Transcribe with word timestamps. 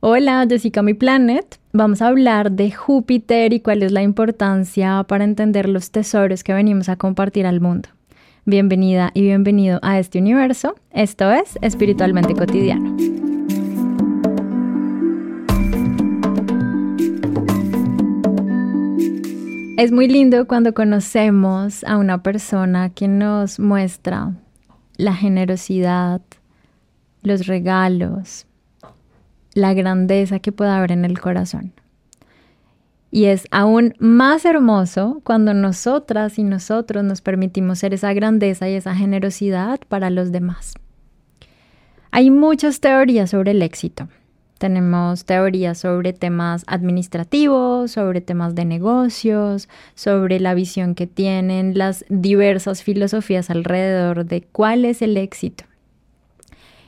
Hola, 0.00 0.46
Jessica 0.48 0.80
Mi 0.80 0.94
Planet. 0.94 1.58
Vamos 1.72 2.02
a 2.02 2.06
hablar 2.06 2.52
de 2.52 2.70
Júpiter 2.70 3.52
y 3.52 3.58
cuál 3.58 3.82
es 3.82 3.90
la 3.90 4.00
importancia 4.00 5.04
para 5.08 5.24
entender 5.24 5.68
los 5.68 5.90
tesoros 5.90 6.44
que 6.44 6.54
venimos 6.54 6.88
a 6.88 6.94
compartir 6.94 7.46
al 7.46 7.60
mundo. 7.60 7.88
Bienvenida 8.44 9.10
y 9.12 9.22
bienvenido 9.22 9.80
a 9.82 9.98
este 9.98 10.20
universo. 10.20 10.76
Esto 10.92 11.32
es 11.32 11.58
Espiritualmente 11.62 12.32
Cotidiano. 12.34 12.96
Es 19.76 19.90
muy 19.90 20.06
lindo 20.06 20.46
cuando 20.46 20.74
conocemos 20.74 21.82
a 21.82 21.96
una 21.96 22.22
persona 22.22 22.90
que 22.90 23.08
nos 23.08 23.58
muestra 23.58 24.32
la 24.96 25.14
generosidad, 25.14 26.20
los 27.22 27.48
regalos, 27.48 28.47
la 29.58 29.74
grandeza 29.74 30.38
que 30.38 30.52
puede 30.52 30.70
haber 30.70 30.92
en 30.92 31.04
el 31.04 31.20
corazón. 31.20 31.72
Y 33.10 33.26
es 33.26 33.46
aún 33.50 33.94
más 33.98 34.44
hermoso 34.44 35.20
cuando 35.24 35.54
nosotras 35.54 36.38
y 36.38 36.44
nosotros 36.44 37.04
nos 37.04 37.20
permitimos 37.20 37.78
ser 37.78 37.94
esa 37.94 38.12
grandeza 38.12 38.68
y 38.68 38.74
esa 38.74 38.94
generosidad 38.94 39.80
para 39.88 40.10
los 40.10 40.30
demás. 40.30 40.74
Hay 42.10 42.30
muchas 42.30 42.80
teorías 42.80 43.30
sobre 43.30 43.52
el 43.52 43.62
éxito. 43.62 44.08
Tenemos 44.58 45.24
teorías 45.24 45.78
sobre 45.78 46.12
temas 46.12 46.64
administrativos, 46.66 47.92
sobre 47.92 48.20
temas 48.20 48.54
de 48.54 48.64
negocios, 48.64 49.68
sobre 49.94 50.40
la 50.40 50.52
visión 50.54 50.94
que 50.94 51.06
tienen 51.06 51.78
las 51.78 52.04
diversas 52.08 52.82
filosofías 52.82 53.50
alrededor 53.50 54.26
de 54.26 54.42
cuál 54.42 54.84
es 54.84 55.00
el 55.00 55.16
éxito. 55.16 55.64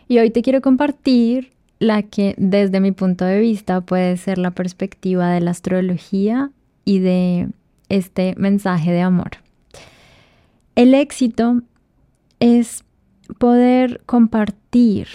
Y 0.09 0.19
hoy 0.19 0.31
te 0.31 0.43
quiero 0.43 0.61
compartir 0.61 1.53
la 1.81 2.03
que 2.03 2.35
desde 2.39 2.79
mi 2.79 2.93
punto 2.93 3.25
de 3.25 3.41
vista 3.41 3.81
puede 3.81 4.17
ser 4.19 4.39
la 4.39 4.53
perspectiva 4.53 5.31
de 5.31 5.41
la 5.41 5.51
astrología 5.51 6.51
y 6.85 7.01
de 7.01 7.49
este 7.89 8.35
mensaje 8.37 8.93
de 8.93 9.01
amor. 9.01 9.31
El 10.77 10.95
éxito 10.95 11.63
es 12.39 12.85
poder 13.39 14.03
compartir 14.07 15.09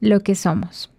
lo 0.00 0.20
que 0.20 0.34
somos. 0.34 0.90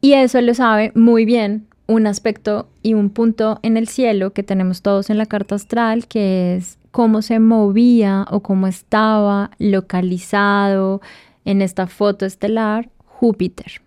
Y 0.00 0.12
eso 0.12 0.40
lo 0.40 0.54
sabe 0.54 0.92
muy 0.94 1.24
bien 1.24 1.66
un 1.86 2.06
aspecto 2.06 2.68
y 2.82 2.94
un 2.94 3.10
punto 3.10 3.58
en 3.62 3.76
el 3.76 3.88
cielo 3.88 4.32
que 4.32 4.42
tenemos 4.42 4.82
todos 4.82 5.10
en 5.10 5.18
la 5.18 5.26
carta 5.26 5.54
astral, 5.54 6.06
que 6.08 6.56
es 6.56 6.78
cómo 6.90 7.22
se 7.22 7.38
movía 7.38 8.26
o 8.30 8.40
cómo 8.40 8.66
estaba 8.66 9.50
localizado 9.58 11.00
en 11.44 11.62
esta 11.62 11.86
foto 11.86 12.26
estelar 12.26 12.90
Júpiter. 13.06 13.82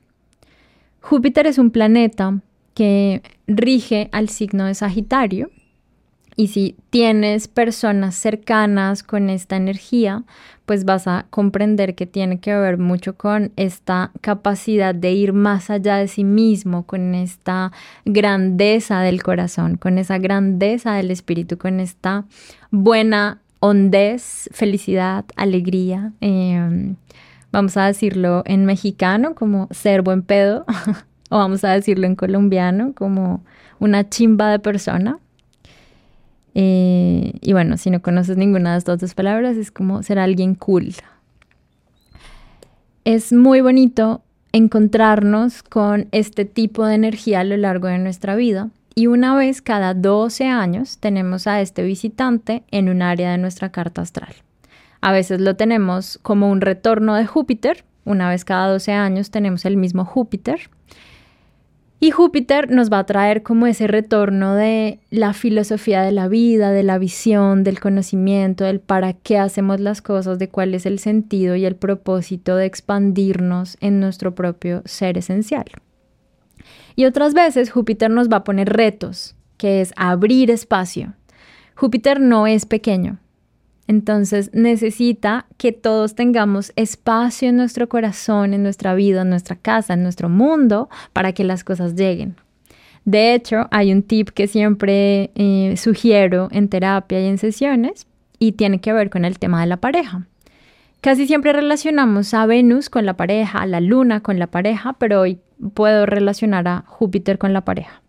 Júpiter 1.01 1.47
es 1.47 1.57
un 1.57 1.71
planeta 1.71 2.39
que 2.73 3.21
rige 3.47 4.09
al 4.11 4.29
signo 4.29 4.65
de 4.65 4.73
Sagitario 4.73 5.49
y 6.37 6.47
si 6.47 6.75
tienes 6.89 7.47
personas 7.47 8.15
cercanas 8.15 9.03
con 9.03 9.29
esta 9.29 9.55
energía, 9.55 10.23
pues 10.65 10.83
vas 10.83 11.07
a 11.07 11.27
comprender 11.29 11.95
que 11.95 12.05
tiene 12.05 12.39
que 12.39 12.53
ver 12.53 12.77
mucho 12.77 13.15
con 13.15 13.53
esta 13.55 14.11
capacidad 14.19 14.93
de 14.93 15.13
ir 15.13 15.31
más 15.31 15.69
allá 15.69 15.95
de 15.95 16.09
sí 16.09 16.25
mismo, 16.25 16.85
con 16.85 17.15
esta 17.15 17.71
grandeza 18.03 18.99
del 19.01 19.23
corazón, 19.23 19.77
con 19.77 19.97
esa 19.97 20.17
grandeza 20.17 20.95
del 20.95 21.11
espíritu, 21.11 21.57
con 21.57 21.79
esta 21.79 22.25
buena 22.69 23.39
hondez, 23.61 24.49
felicidad, 24.51 25.23
alegría. 25.37 26.11
Em, 26.19 26.97
vamos 27.55 27.77
a 27.77 27.85
decirlo 27.85 28.43
en 28.45 28.65
mexicano 28.65 29.33
como 29.33 29.69
ser 29.71 30.01
buen 30.01 30.23
pedo, 30.23 30.65
o 31.29 31.37
vamos 31.37 31.63
a 31.63 31.69
decirlo 31.69 32.05
en 32.05 32.15
colombiano 32.15 32.93
como 32.93 33.43
una 33.79 34.09
chimba 34.09 34.49
de 34.51 34.59
persona. 34.59 35.19
Eh, 36.53 37.33
y 37.41 37.53
bueno, 37.53 37.77
si 37.77 37.89
no 37.89 38.01
conoces 38.01 38.35
ninguna 38.35 38.73
de 38.73 38.79
estas 38.79 38.99
dos 38.99 39.13
palabras, 39.13 39.55
es 39.55 39.71
como 39.71 40.03
ser 40.03 40.19
alguien 40.19 40.55
cool. 40.55 40.93
Es 43.05 43.31
muy 43.31 43.61
bonito 43.61 44.21
encontrarnos 44.51 45.63
con 45.63 46.07
este 46.11 46.43
tipo 46.43 46.85
de 46.85 46.95
energía 46.95 47.39
a 47.41 47.43
lo 47.45 47.55
largo 47.55 47.87
de 47.87 47.99
nuestra 47.99 48.35
vida. 48.35 48.69
Y 48.95 49.07
una 49.07 49.35
vez 49.35 49.61
cada 49.61 49.93
12 49.93 50.45
años 50.45 50.97
tenemos 50.99 51.47
a 51.47 51.61
este 51.61 51.83
visitante 51.83 52.63
en 52.71 52.89
un 52.89 53.01
área 53.01 53.31
de 53.31 53.37
nuestra 53.37 53.69
carta 53.69 54.01
astral. 54.01 54.35
A 55.05 55.11
veces 55.11 55.39
lo 55.39 55.55
tenemos 55.55 56.17
como 56.23 56.49
un 56.49 56.61
retorno 56.61 57.13
de 57.13 57.27
Júpiter. 57.27 57.85
Una 58.05 58.27
vez 58.27 58.43
cada 58.43 58.67
12 58.69 58.91
años 58.91 59.29
tenemos 59.29 59.63
el 59.65 59.77
mismo 59.77 60.03
Júpiter. 60.03 60.71
Y 61.99 62.09
Júpiter 62.09 62.71
nos 62.71 62.91
va 62.91 62.97
a 62.97 63.05
traer 63.05 63.43
como 63.43 63.67
ese 63.67 63.85
retorno 63.85 64.55
de 64.55 64.99
la 65.11 65.33
filosofía 65.33 66.01
de 66.01 66.11
la 66.11 66.27
vida, 66.27 66.71
de 66.71 66.81
la 66.81 66.97
visión, 66.97 67.63
del 67.63 67.79
conocimiento, 67.79 68.63
del 68.63 68.79
para 68.79 69.13
qué 69.13 69.37
hacemos 69.37 69.79
las 69.79 70.01
cosas, 70.01 70.39
de 70.39 70.49
cuál 70.49 70.73
es 70.73 70.87
el 70.87 70.97
sentido 70.97 71.55
y 71.55 71.65
el 71.65 71.75
propósito 71.75 72.55
de 72.55 72.65
expandirnos 72.65 73.77
en 73.81 73.99
nuestro 73.99 74.33
propio 74.33 74.81
ser 74.85 75.19
esencial. 75.19 75.65
Y 76.95 77.05
otras 77.05 77.35
veces 77.35 77.69
Júpiter 77.69 78.09
nos 78.09 78.27
va 78.27 78.37
a 78.37 78.43
poner 78.43 78.69
retos, 78.69 79.35
que 79.57 79.81
es 79.81 79.93
abrir 79.97 80.49
espacio. 80.49 81.13
Júpiter 81.75 82.19
no 82.19 82.47
es 82.47 82.65
pequeño, 82.65 83.19
entonces 83.87 84.49
necesita 84.53 85.45
que 85.57 85.71
todos 85.71 86.15
tengamos 86.15 86.73
espacio 86.75 87.49
en 87.49 87.57
nuestro 87.57 87.87
corazón, 87.87 88.53
en 88.53 88.63
nuestra 88.63 88.95
vida, 88.95 89.21
en 89.21 89.29
nuestra 89.29 89.55
casa, 89.55 89.93
en 89.93 90.03
nuestro 90.03 90.29
mundo, 90.29 90.89
para 91.13 91.33
que 91.33 91.43
las 91.43 91.63
cosas 91.63 91.95
lleguen. 91.95 92.35
De 93.05 93.35
hecho, 93.35 93.67
hay 93.69 93.91
un 93.91 94.01
tip 94.01 94.29
que 94.29 94.47
siempre 94.47 95.29
eh, 95.35 95.75
sugiero 95.77 96.49
en 96.51 96.69
terapia 96.69 97.21
y 97.21 97.27
en 97.27 97.37
sesiones 97.37 98.07
y 98.39 98.53
tiene 98.53 98.81
que 98.81 98.93
ver 98.93 99.11
con 99.11 99.25
el 99.25 99.37
tema 99.37 99.61
de 99.61 99.67
la 99.67 99.77
pareja. 99.77 100.25
Casi 101.01 101.27
siempre 101.27 101.53
relacionamos 101.53 102.33
a 102.33 102.47
Venus 102.47 102.89
con 102.89 103.05
la 103.05 103.15
pareja, 103.15 103.59
a 103.59 103.67
la 103.67 103.79
luna 103.79 104.21
con 104.21 104.39
la 104.39 104.47
pareja, 104.47 104.93
pero 104.93 105.21
hoy 105.21 105.39
puedo 105.75 106.07
relacionar 106.07 106.67
a 106.67 106.83
Júpiter 106.87 107.37
con 107.37 107.53
la 107.53 107.61
pareja. 107.61 108.01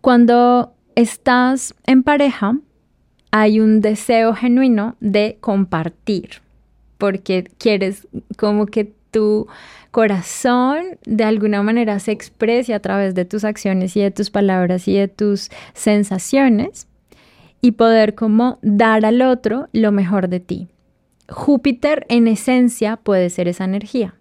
Cuando 0.00 0.72
estás 0.94 1.74
en 1.84 2.02
pareja, 2.02 2.56
hay 3.40 3.60
un 3.60 3.80
deseo 3.82 4.34
genuino 4.34 4.96
de 5.00 5.36
compartir, 5.40 6.42
porque 6.96 7.44
quieres 7.58 8.08
como 8.38 8.64
que 8.64 8.94
tu 9.10 9.46
corazón 9.90 10.98
de 11.04 11.24
alguna 11.24 11.62
manera 11.62 11.98
se 11.98 12.12
exprese 12.12 12.72
a 12.72 12.80
través 12.80 13.14
de 13.14 13.26
tus 13.26 13.44
acciones 13.44 13.94
y 13.96 14.00
de 14.00 14.10
tus 14.10 14.30
palabras 14.30 14.88
y 14.88 14.94
de 14.96 15.08
tus 15.08 15.50
sensaciones 15.74 16.88
y 17.60 17.72
poder 17.72 18.14
como 18.14 18.58
dar 18.62 19.04
al 19.04 19.20
otro 19.20 19.68
lo 19.72 19.92
mejor 19.92 20.28
de 20.28 20.40
ti. 20.40 20.68
Júpiter 21.28 22.06
en 22.08 22.28
esencia 22.28 22.96
puede 22.96 23.28
ser 23.28 23.48
esa 23.48 23.64
energía, 23.64 24.14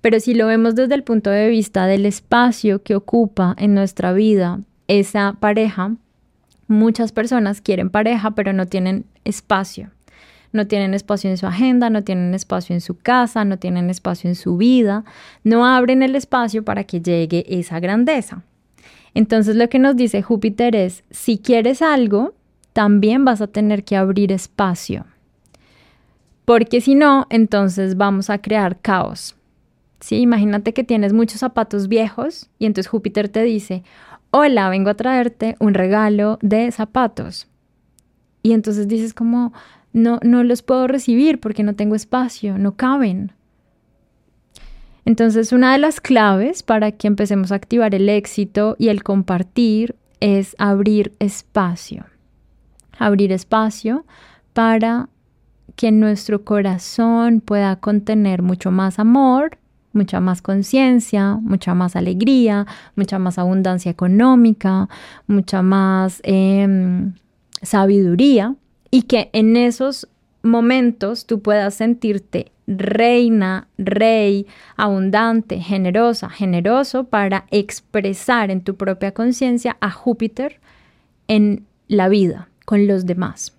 pero 0.00 0.20
si 0.20 0.32
lo 0.32 0.46
vemos 0.46 0.74
desde 0.74 0.94
el 0.94 1.04
punto 1.04 1.28
de 1.28 1.48
vista 1.48 1.86
del 1.86 2.06
espacio 2.06 2.82
que 2.82 2.94
ocupa 2.94 3.54
en 3.58 3.74
nuestra 3.74 4.14
vida 4.14 4.60
esa 4.88 5.36
pareja, 5.38 5.96
Muchas 6.74 7.12
personas 7.12 7.60
quieren 7.60 7.88
pareja, 7.88 8.32
pero 8.32 8.52
no 8.52 8.66
tienen 8.66 9.04
espacio. 9.22 9.90
No 10.50 10.66
tienen 10.66 10.92
espacio 10.92 11.30
en 11.30 11.36
su 11.36 11.46
agenda, 11.46 11.88
no 11.88 12.02
tienen 12.02 12.34
espacio 12.34 12.74
en 12.74 12.80
su 12.80 12.98
casa, 12.98 13.44
no 13.44 13.58
tienen 13.60 13.90
espacio 13.90 14.28
en 14.28 14.34
su 14.34 14.56
vida, 14.56 15.04
no 15.44 15.66
abren 15.66 16.02
el 16.02 16.16
espacio 16.16 16.64
para 16.64 16.82
que 16.82 17.00
llegue 17.00 17.44
esa 17.48 17.78
grandeza. 17.78 18.42
Entonces 19.14 19.54
lo 19.54 19.68
que 19.68 19.78
nos 19.78 19.94
dice 19.94 20.20
Júpiter 20.20 20.74
es, 20.74 21.04
si 21.12 21.38
quieres 21.38 21.80
algo, 21.80 22.34
también 22.72 23.24
vas 23.24 23.40
a 23.40 23.46
tener 23.46 23.84
que 23.84 23.96
abrir 23.96 24.32
espacio. 24.32 25.06
Porque 26.44 26.80
si 26.80 26.96
no, 26.96 27.28
entonces 27.30 27.96
vamos 27.96 28.30
a 28.30 28.38
crear 28.38 28.80
caos. 28.80 29.36
¿Sí? 30.00 30.16
Imagínate 30.16 30.74
que 30.74 30.82
tienes 30.82 31.12
muchos 31.12 31.38
zapatos 31.38 31.86
viejos 31.86 32.50
y 32.58 32.66
entonces 32.66 32.90
Júpiter 32.90 33.28
te 33.28 33.44
dice, 33.44 33.84
hola, 34.36 34.68
vengo 34.68 34.90
a 34.90 34.94
traerte 34.94 35.54
un 35.60 35.74
regalo 35.74 36.40
de 36.42 36.72
zapatos. 36.72 37.46
Y 38.42 38.52
entonces 38.52 38.88
dices 38.88 39.14
como, 39.14 39.52
no, 39.92 40.18
no 40.24 40.42
los 40.42 40.62
puedo 40.62 40.88
recibir 40.88 41.38
porque 41.38 41.62
no 41.62 41.76
tengo 41.76 41.94
espacio, 41.94 42.58
no 42.58 42.74
caben. 42.74 43.30
Entonces, 45.04 45.52
una 45.52 45.72
de 45.72 45.78
las 45.78 46.00
claves 46.00 46.64
para 46.64 46.90
que 46.90 47.06
empecemos 47.06 47.52
a 47.52 47.54
activar 47.54 47.94
el 47.94 48.08
éxito 48.08 48.74
y 48.76 48.88
el 48.88 49.04
compartir 49.04 49.94
es 50.18 50.56
abrir 50.58 51.12
espacio. 51.20 52.06
Abrir 52.98 53.30
espacio 53.30 54.04
para 54.52 55.10
que 55.76 55.92
nuestro 55.92 56.44
corazón 56.44 57.40
pueda 57.40 57.76
contener 57.76 58.42
mucho 58.42 58.72
más 58.72 58.98
amor, 58.98 59.58
mucha 59.94 60.20
más 60.20 60.42
conciencia, 60.42 61.38
mucha 61.40 61.74
más 61.74 61.96
alegría, 61.96 62.66
mucha 62.96 63.18
más 63.18 63.38
abundancia 63.38 63.90
económica, 63.90 64.88
mucha 65.26 65.62
más 65.62 66.20
em, 66.24 67.14
sabiduría 67.62 68.54
y 68.90 69.02
que 69.02 69.30
en 69.32 69.56
esos 69.56 70.08
momentos 70.42 71.26
tú 71.26 71.40
puedas 71.40 71.74
sentirte 71.74 72.52
reina, 72.66 73.68
rey, 73.76 74.46
abundante, 74.76 75.60
generosa, 75.60 76.28
generoso 76.30 77.04
para 77.04 77.46
expresar 77.50 78.50
en 78.50 78.62
tu 78.62 78.76
propia 78.76 79.12
conciencia 79.12 79.76
a 79.80 79.90
Júpiter 79.90 80.60
en 81.28 81.66
la 81.88 82.08
vida 82.08 82.48
con 82.64 82.86
los 82.86 83.06
demás. 83.06 83.54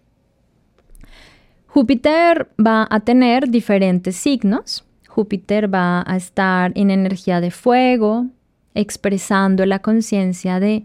Júpiter 1.68 2.50
va 2.58 2.88
a 2.90 3.02
tener 3.02 3.50
diferentes 3.50 4.16
signos. 4.16 4.85
Júpiter 5.16 5.74
va 5.74 6.04
a 6.06 6.18
estar 6.18 6.74
en 6.76 6.92
energía 6.92 7.40
de 7.40 7.50
fuego, 7.50 8.26
expresando 8.74 9.66
la 9.66 9.80
conciencia 9.80 10.60
de 10.60 10.84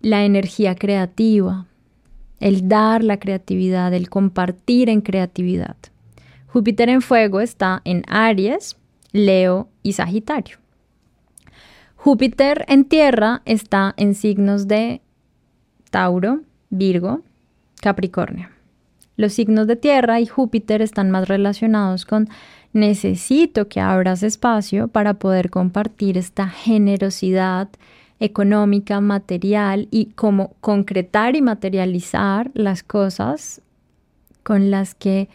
la 0.00 0.24
energía 0.24 0.76
creativa, 0.76 1.66
el 2.38 2.68
dar 2.68 3.02
la 3.02 3.18
creatividad, 3.18 3.92
el 3.92 4.08
compartir 4.08 4.88
en 4.88 5.00
creatividad. 5.00 5.74
Júpiter 6.46 6.88
en 6.90 7.02
fuego 7.02 7.40
está 7.40 7.82
en 7.84 8.04
Aries, 8.06 8.76
Leo 9.10 9.68
y 9.82 9.94
Sagitario. 9.94 10.58
Júpiter 11.96 12.64
en 12.68 12.84
tierra 12.84 13.42
está 13.46 13.94
en 13.96 14.14
signos 14.14 14.68
de 14.68 15.00
Tauro, 15.90 16.42
Virgo, 16.70 17.22
Capricornio. 17.80 18.55
Los 19.16 19.32
signos 19.32 19.66
de 19.66 19.76
tierra 19.76 20.20
y 20.20 20.26
Júpiter 20.26 20.82
están 20.82 21.10
más 21.10 21.28
relacionados 21.28 22.04
con 22.04 22.28
necesito 22.72 23.68
que 23.68 23.80
abras 23.80 24.22
espacio 24.22 24.88
para 24.88 25.14
poder 25.14 25.50
compartir 25.50 26.18
esta 26.18 26.48
generosidad 26.48 27.68
económica, 28.20 29.00
material 29.00 29.88
y 29.90 30.06
cómo 30.14 30.54
concretar 30.60 31.36
y 31.36 31.42
materializar 31.42 32.50
las 32.54 32.82
cosas 32.82 33.62
con 34.42 34.70
las 34.70 34.94
que 34.94 35.28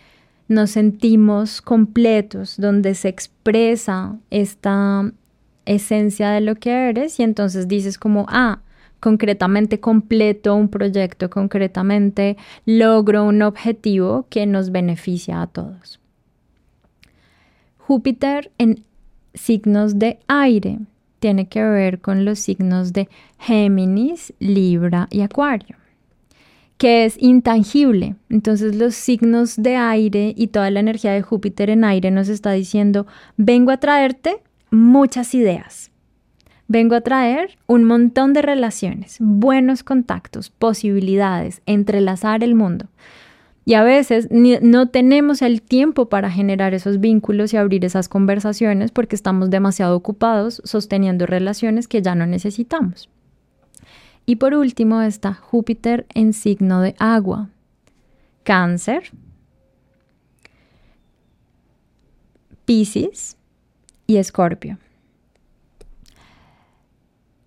nos 0.47 0.71
sentimos 0.71 1.61
completos, 1.61 2.55
donde 2.57 2.93
se 2.95 3.07
expresa 3.07 4.17
esta 4.29 5.11
esencia 5.65 6.31
de 6.31 6.41
lo 6.41 6.55
que 6.55 6.89
eres. 6.89 7.19
Y 7.19 7.23
entonces 7.23 7.67
dices 7.67 7.97
como, 7.97 8.25
ah, 8.29 8.59
concretamente 9.01 9.81
completo 9.81 10.55
un 10.55 10.69
proyecto, 10.69 11.29
concretamente 11.29 12.37
logro 12.65 13.25
un 13.25 13.41
objetivo 13.41 14.27
que 14.29 14.45
nos 14.45 14.71
beneficia 14.71 15.41
a 15.41 15.47
todos. 15.47 15.99
Júpiter 17.77 18.51
en 18.57 18.85
signos 19.33 19.99
de 19.99 20.19
aire 20.27 20.79
tiene 21.19 21.47
que 21.47 21.63
ver 21.63 21.99
con 21.99 22.25
los 22.25 22.39
signos 22.39 22.93
de 22.93 23.09
Géminis, 23.39 24.33
Libra 24.39 25.07
y 25.11 25.21
Acuario, 25.21 25.75
que 26.77 27.05
es 27.05 27.15
intangible. 27.19 28.15
Entonces 28.29 28.75
los 28.75 28.95
signos 28.95 29.55
de 29.57 29.75
aire 29.75 30.33
y 30.37 30.47
toda 30.47 30.69
la 30.69 30.79
energía 30.79 31.11
de 31.11 31.21
Júpiter 31.21 31.69
en 31.69 31.83
aire 31.83 32.11
nos 32.11 32.29
está 32.29 32.51
diciendo, 32.51 33.07
vengo 33.35 33.71
a 33.71 33.77
traerte 33.77 34.37
muchas 34.69 35.33
ideas. 35.33 35.90
Vengo 36.73 36.95
a 36.95 37.01
traer 37.01 37.57
un 37.67 37.83
montón 37.83 38.31
de 38.31 38.41
relaciones, 38.41 39.17
buenos 39.19 39.83
contactos, 39.83 40.51
posibilidades, 40.51 41.61
entrelazar 41.65 42.45
el 42.45 42.55
mundo. 42.55 42.85
Y 43.65 43.73
a 43.73 43.83
veces 43.83 44.29
no 44.31 44.87
tenemos 44.87 45.41
el 45.41 45.61
tiempo 45.61 46.07
para 46.07 46.31
generar 46.31 46.73
esos 46.73 47.01
vínculos 47.01 47.53
y 47.53 47.57
abrir 47.57 47.83
esas 47.83 48.07
conversaciones 48.07 48.91
porque 48.91 49.17
estamos 49.17 49.49
demasiado 49.49 49.97
ocupados 49.97 50.61
sosteniendo 50.63 51.25
relaciones 51.25 51.89
que 51.89 52.01
ya 52.01 52.15
no 52.15 52.25
necesitamos. 52.25 53.09
Y 54.25 54.37
por 54.37 54.53
último 54.53 55.01
está 55.01 55.33
Júpiter 55.33 56.05
en 56.13 56.31
signo 56.31 56.79
de 56.79 56.95
agua, 56.99 57.49
cáncer, 58.43 59.11
Pisces 62.63 63.35
y 64.07 64.15
Escorpio. 64.15 64.77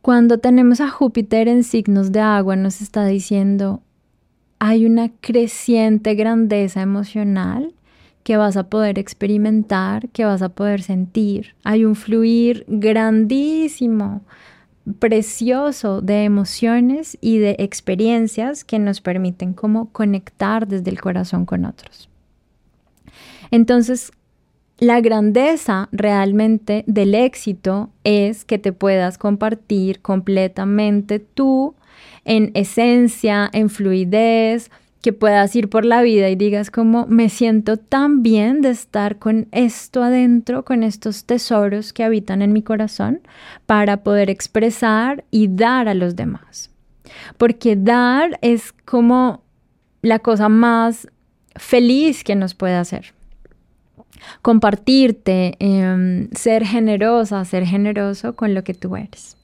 Cuando 0.05 0.37
tenemos 0.37 0.83
a 0.83 0.91
Júpiter 0.91 1.49
en 1.49 1.65
signos 1.65 2.13
de 2.13 2.21
agua 2.21 2.57
nos 2.57 2.83
está 2.83 3.07
diciendo, 3.07 3.81
hay 4.59 4.85
una 4.85 5.09
creciente 5.09 6.15
grandeza 6.15 6.83
emocional 6.83 7.73
que 8.23 8.37
vas 8.37 8.59
a 8.59 8.69
poder 8.69 8.99
experimentar, 8.99 10.11
que 10.11 10.27
vas 10.27 10.43
a 10.43 10.51
poder 10.51 10.83
sentir. 10.83 11.55
Hay 11.65 11.87
un 11.87 11.97
fluir 11.97 12.67
grandísimo, 12.69 14.21
precioso 14.99 16.03
de 16.03 16.25
emociones 16.25 17.17
y 17.23 17.39
de 17.39 17.57
experiencias 17.59 18.63
que 18.63 18.79
nos 18.79 19.01
permiten 19.01 19.55
como 19.55 19.89
conectar 19.89 20.69
desde 20.69 20.91
el 20.91 21.01
corazón 21.01 21.47
con 21.47 21.65
otros. 21.65 22.11
Entonces, 23.51 24.13
la 24.85 25.01
grandeza 25.01 25.89
realmente 25.93 26.85
del 26.87 27.15
éxito 27.15 27.91
es 28.05 28.45
que 28.45 28.59
te 28.59 28.73
puedas 28.73 29.19
compartir 29.19 30.01
completamente 30.03 31.19
tú 31.19 31.75
en 32.25 32.51
esencia, 32.55 33.49
en 33.53 33.71
fluidez, 33.71 34.71
que 35.01 35.13
puedas 35.13 35.55
ir 35.57 35.69
por 35.69 35.85
la 35.85 36.03
vida 36.03 36.31
y 36.31 36.37
digas 36.37 36.71
como 36.71 37.07
me 37.07 37.29
siento 37.29 37.77
tan 37.77 38.23
bien 38.23 38.63
de 38.63 38.71
estar 38.71 39.19
con 39.19 39.49
esto 39.53 40.03
adentro, 40.03 40.65
con 40.65 40.83
estos 40.83 41.25
tesoros 41.25 41.93
que 41.93 42.05
habitan 42.05 42.43
en 42.43 42.53
mi 42.53 42.63
corazón, 42.63 43.21
para 43.67 44.03
poder 44.03 44.31
expresar 44.31 45.25
y 45.31 45.49
dar 45.49 45.89
a 45.89 45.95
los 45.95 46.17
demás. 46.17 46.71
Porque 47.37 47.77
dar 47.77 48.39
es 48.41 48.73
como 48.85 49.43
la 50.03 50.19
cosa 50.19 50.49
más 50.49 51.09
feliz 51.57 52.25
que 52.25 52.35
nos 52.35 52.55
puede 52.55 52.75
hacer. 52.75 53.15
Compartirte, 54.43 55.57
em, 55.59 56.29
ser 56.33 56.65
generosa, 56.65 57.45
ser 57.45 57.65
generoso 57.67 58.35
con 58.35 58.55
lo 58.55 58.65
que 58.65 58.75
tú 58.75 58.97
eres. 58.97 59.37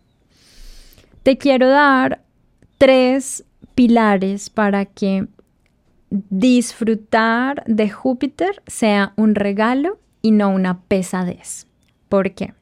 Te 1.22 1.38
quiero 1.38 1.68
dar 1.68 2.22
tres 2.78 3.44
pilares 3.74 4.50
para 4.50 4.84
que 4.86 5.26
disfrutar 6.10 7.62
de 7.66 7.88
Júpiter 7.88 8.62
sea 8.66 9.12
un 9.16 9.34
regalo 9.34 9.98
y 10.22 10.32
no 10.32 10.50
una 10.50 10.80
pesadez. 10.80 11.66
¿Por 12.08 12.32
qué? 12.32 12.54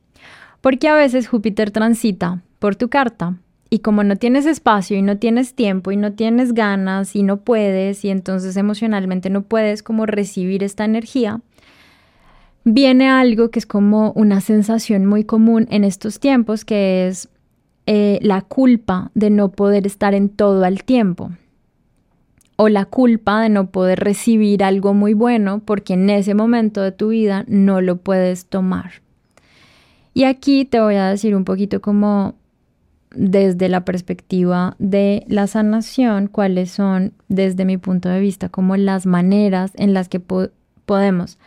Porque 0.61 0.89
a 0.89 0.95
veces 0.95 1.29
Júpiter 1.29 1.71
transita 1.71 2.43
por 2.59 2.77
tu 2.77 2.89
carta 2.89 3.37
y 3.71 3.81
como 3.81 4.03
no 4.05 4.17
tienes 4.17 4.47
espacio 4.47 4.97
y 4.97 5.03
no 5.03 5.19
tienes 5.19 5.55
tiempo 5.55 5.93
y 5.93 5.97
no 5.97 6.13
tienes 6.13 6.55
ganas 6.55 7.15
y 7.15 7.23
no 7.23 7.39
puedes 7.39 8.05
y 8.05 8.11
entonces 8.11 8.57
emocionalmente 8.57 9.31
no 9.31 9.43
puedes 9.43 9.83
como 9.83 10.07
recibir 10.07 10.63
esta 10.65 10.85
energía, 10.85 11.41
viene 12.73 13.09
algo 13.09 13.51
que 13.51 13.59
es 13.59 13.67
como 13.67 14.13
una 14.13 14.41
sensación 14.41 15.07
muy 15.07 15.25
común 15.25 15.67
en 15.71 15.85
estos 15.85 16.21
tiempos 16.21 16.65
que 16.65 17.09
es 17.09 17.29
eh, 17.87 18.19
la 18.23 18.43
culpa 18.43 19.11
de 19.15 19.31
no 19.31 19.51
poder 19.51 19.87
estar 19.87 20.15
en 20.15 20.29
todo 20.29 20.65
al 20.65 20.85
tiempo 20.85 21.31
o 22.57 22.69
la 22.69 22.85
culpa 22.85 23.41
de 23.41 23.49
no 23.49 23.71
poder 23.71 24.01
recibir 24.01 24.65
algo 24.65 24.93
muy 24.93 25.15
bueno 25.15 25.63
porque 25.65 25.95
en 25.95 26.11
ese 26.11 26.35
momento 26.35 26.83
de 26.83 26.93
tu 26.93 27.09
vida 27.09 27.45
no 27.47 27.81
lo 27.81 27.97
puedes 27.97 28.47
tomar. 28.47 28.95
Y 30.13 30.25
aquí 30.25 30.65
te 30.65 30.81
voy 30.81 30.97
a 30.97 31.09
decir 31.09 31.37
un 31.37 31.45
poquito 31.45 31.81
como 31.81 32.35
desde 33.15 33.69
la 33.69 33.85
perspectiva 33.85 34.75
de 34.79 35.25
la 35.29 35.47
sanación, 35.47 36.27
cuáles 36.27 36.73
son 36.73 37.15
desde 37.29 37.65
mi 37.65 37.79
punto 37.79 38.09
de 38.09 38.21
vista 38.21 38.49
como 38.49 38.77
las 38.77 39.07
maneras 39.07 39.73
en 39.77 39.95
las 39.95 40.09
que 40.09 40.21
podemos 40.21 41.39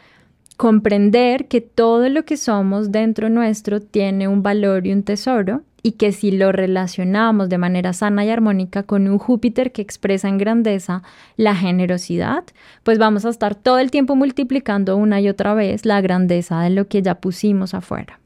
comprender 0.61 1.47
que 1.47 1.59
todo 1.59 2.07
lo 2.09 2.23
que 2.23 2.37
somos 2.37 2.91
dentro 2.91 3.31
nuestro 3.31 3.81
tiene 3.81 4.27
un 4.27 4.43
valor 4.43 4.85
y 4.85 4.93
un 4.93 5.01
tesoro 5.01 5.63
y 5.81 5.93
que 5.93 6.11
si 6.11 6.29
lo 6.29 6.51
relacionamos 6.51 7.49
de 7.49 7.57
manera 7.57 7.93
sana 7.93 8.23
y 8.25 8.29
armónica 8.29 8.83
con 8.83 9.07
un 9.07 9.17
Júpiter 9.17 9.71
que 9.71 9.81
expresa 9.81 10.29
en 10.29 10.37
grandeza 10.37 11.01
la 11.35 11.55
generosidad, 11.55 12.43
pues 12.83 12.99
vamos 12.99 13.25
a 13.25 13.29
estar 13.29 13.55
todo 13.55 13.79
el 13.79 13.89
tiempo 13.89 14.15
multiplicando 14.15 14.97
una 14.97 15.19
y 15.19 15.29
otra 15.29 15.55
vez 15.55 15.83
la 15.83 15.99
grandeza 15.99 16.61
de 16.61 16.69
lo 16.69 16.87
que 16.87 17.01
ya 17.01 17.15
pusimos 17.15 17.73
afuera. 17.73 18.19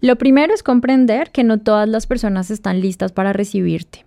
Lo 0.00 0.16
primero 0.16 0.54
es 0.54 0.62
comprender 0.62 1.32
que 1.32 1.44
no 1.44 1.58
todas 1.58 1.86
las 1.86 2.06
personas 2.06 2.50
están 2.50 2.80
listas 2.80 3.12
para 3.12 3.34
recibirte. 3.34 4.06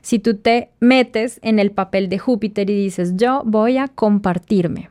Si 0.00 0.18
tú 0.18 0.38
te 0.38 0.70
metes 0.80 1.38
en 1.42 1.58
el 1.58 1.70
papel 1.70 2.08
de 2.08 2.18
Júpiter 2.18 2.70
y 2.70 2.82
dices, 2.82 3.12
yo 3.18 3.42
voy 3.44 3.76
a 3.76 3.88
compartirme, 3.88 4.88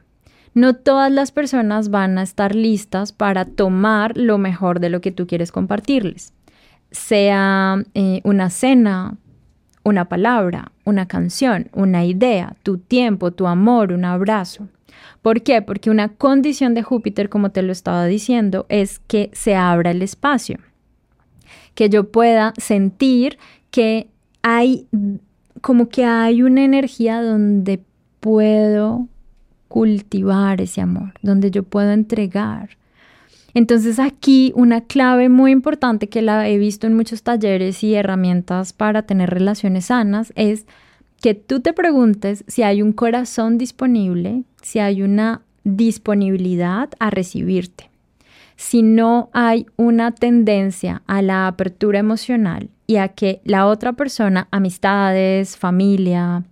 no 0.56 0.76
todas 0.76 1.12
las 1.12 1.32
personas 1.32 1.90
van 1.90 2.18
a 2.18 2.24
estar 2.24 2.56
listas 2.56 3.12
para 3.12 3.46
tomar 3.46 4.18
lo 4.18 4.40
mejor 4.40 4.80
de 4.80 4.90
lo 4.90 5.02
que 5.02 5.12
tú 5.12 5.28
quieres 5.28 5.52
compartirles 5.52 6.34
sea 6.96 7.84
eh, 7.94 8.22
una 8.24 8.50
cena, 8.50 9.18
una 9.84 10.06
palabra, 10.06 10.72
una 10.84 11.08
canción, 11.08 11.70
una 11.74 12.06
idea, 12.06 12.56
tu 12.64 12.78
tiempo, 12.78 13.32
tu 13.32 13.48
amor, 13.48 13.92
un 13.92 14.06
abrazo. 14.06 14.68
¿Por 15.22 15.42
qué? 15.42 15.62
Porque 15.62 15.90
una 15.90 16.10
condición 16.10 16.74
de 16.74 16.84
Júpiter, 16.84 17.30
como 17.30 17.52
te 17.52 17.62
lo 17.62 17.72
estaba 17.72 18.06
diciendo, 18.06 18.66
es 18.70 19.00
que 19.00 19.30
se 19.34 19.56
abra 19.56 19.92
el 19.92 20.02
espacio, 20.02 20.60
que 21.74 21.90
yo 21.90 22.12
pueda 22.12 22.54
sentir 22.58 23.38
que 23.72 24.08
hay 24.42 24.88
como 25.62 25.90
que 25.90 26.06
hay 26.06 26.44
una 26.44 26.64
energía 26.64 27.22
donde 27.22 27.82
puedo 28.20 29.08
cultivar 29.68 30.62
ese 30.62 30.82
amor, 30.82 31.14
donde 31.22 31.52
yo 31.52 31.64
puedo 31.64 31.92
entregar. 31.92 32.78
Entonces 33.54 34.00
aquí 34.00 34.52
una 34.56 34.82
clave 34.82 35.30
muy 35.30 35.52
importante 35.52 36.10
que 36.10 36.22
la 36.22 36.48
he 36.50 36.58
visto 36.58 36.88
en 36.88 36.94
muchos 36.94 37.24
talleres 37.24 37.84
y 37.84 37.96
herramientas 37.96 38.74
para 38.74 39.04
tener 39.04 39.30
relaciones 39.30 39.86
sanas 39.86 40.34
es 40.36 40.66
que 41.22 41.34
tú 41.34 41.62
te 41.62 41.72
preguntes 41.72 42.44
si 42.48 42.64
hay 42.64 42.82
un 42.82 42.92
corazón 42.92 43.58
disponible, 43.58 44.44
si 44.62 44.80
hay 44.80 45.02
una 45.02 45.42
disponibilidad 45.64 46.90
a 47.00 47.10
recibirte. 47.10 47.90
Si 48.58 48.84
no 48.84 49.30
hay 49.34 49.66
una 49.76 50.12
tendencia 50.12 51.02
a 51.08 51.22
la 51.22 51.48
apertura 51.48 52.00
emocional 52.00 52.70
y 52.88 52.98
a 52.98 53.10
que 53.10 53.42
la 53.44 53.68
otra 53.68 53.94
persona, 53.94 54.48
amistades, 54.52 55.58
familia, 55.58 56.44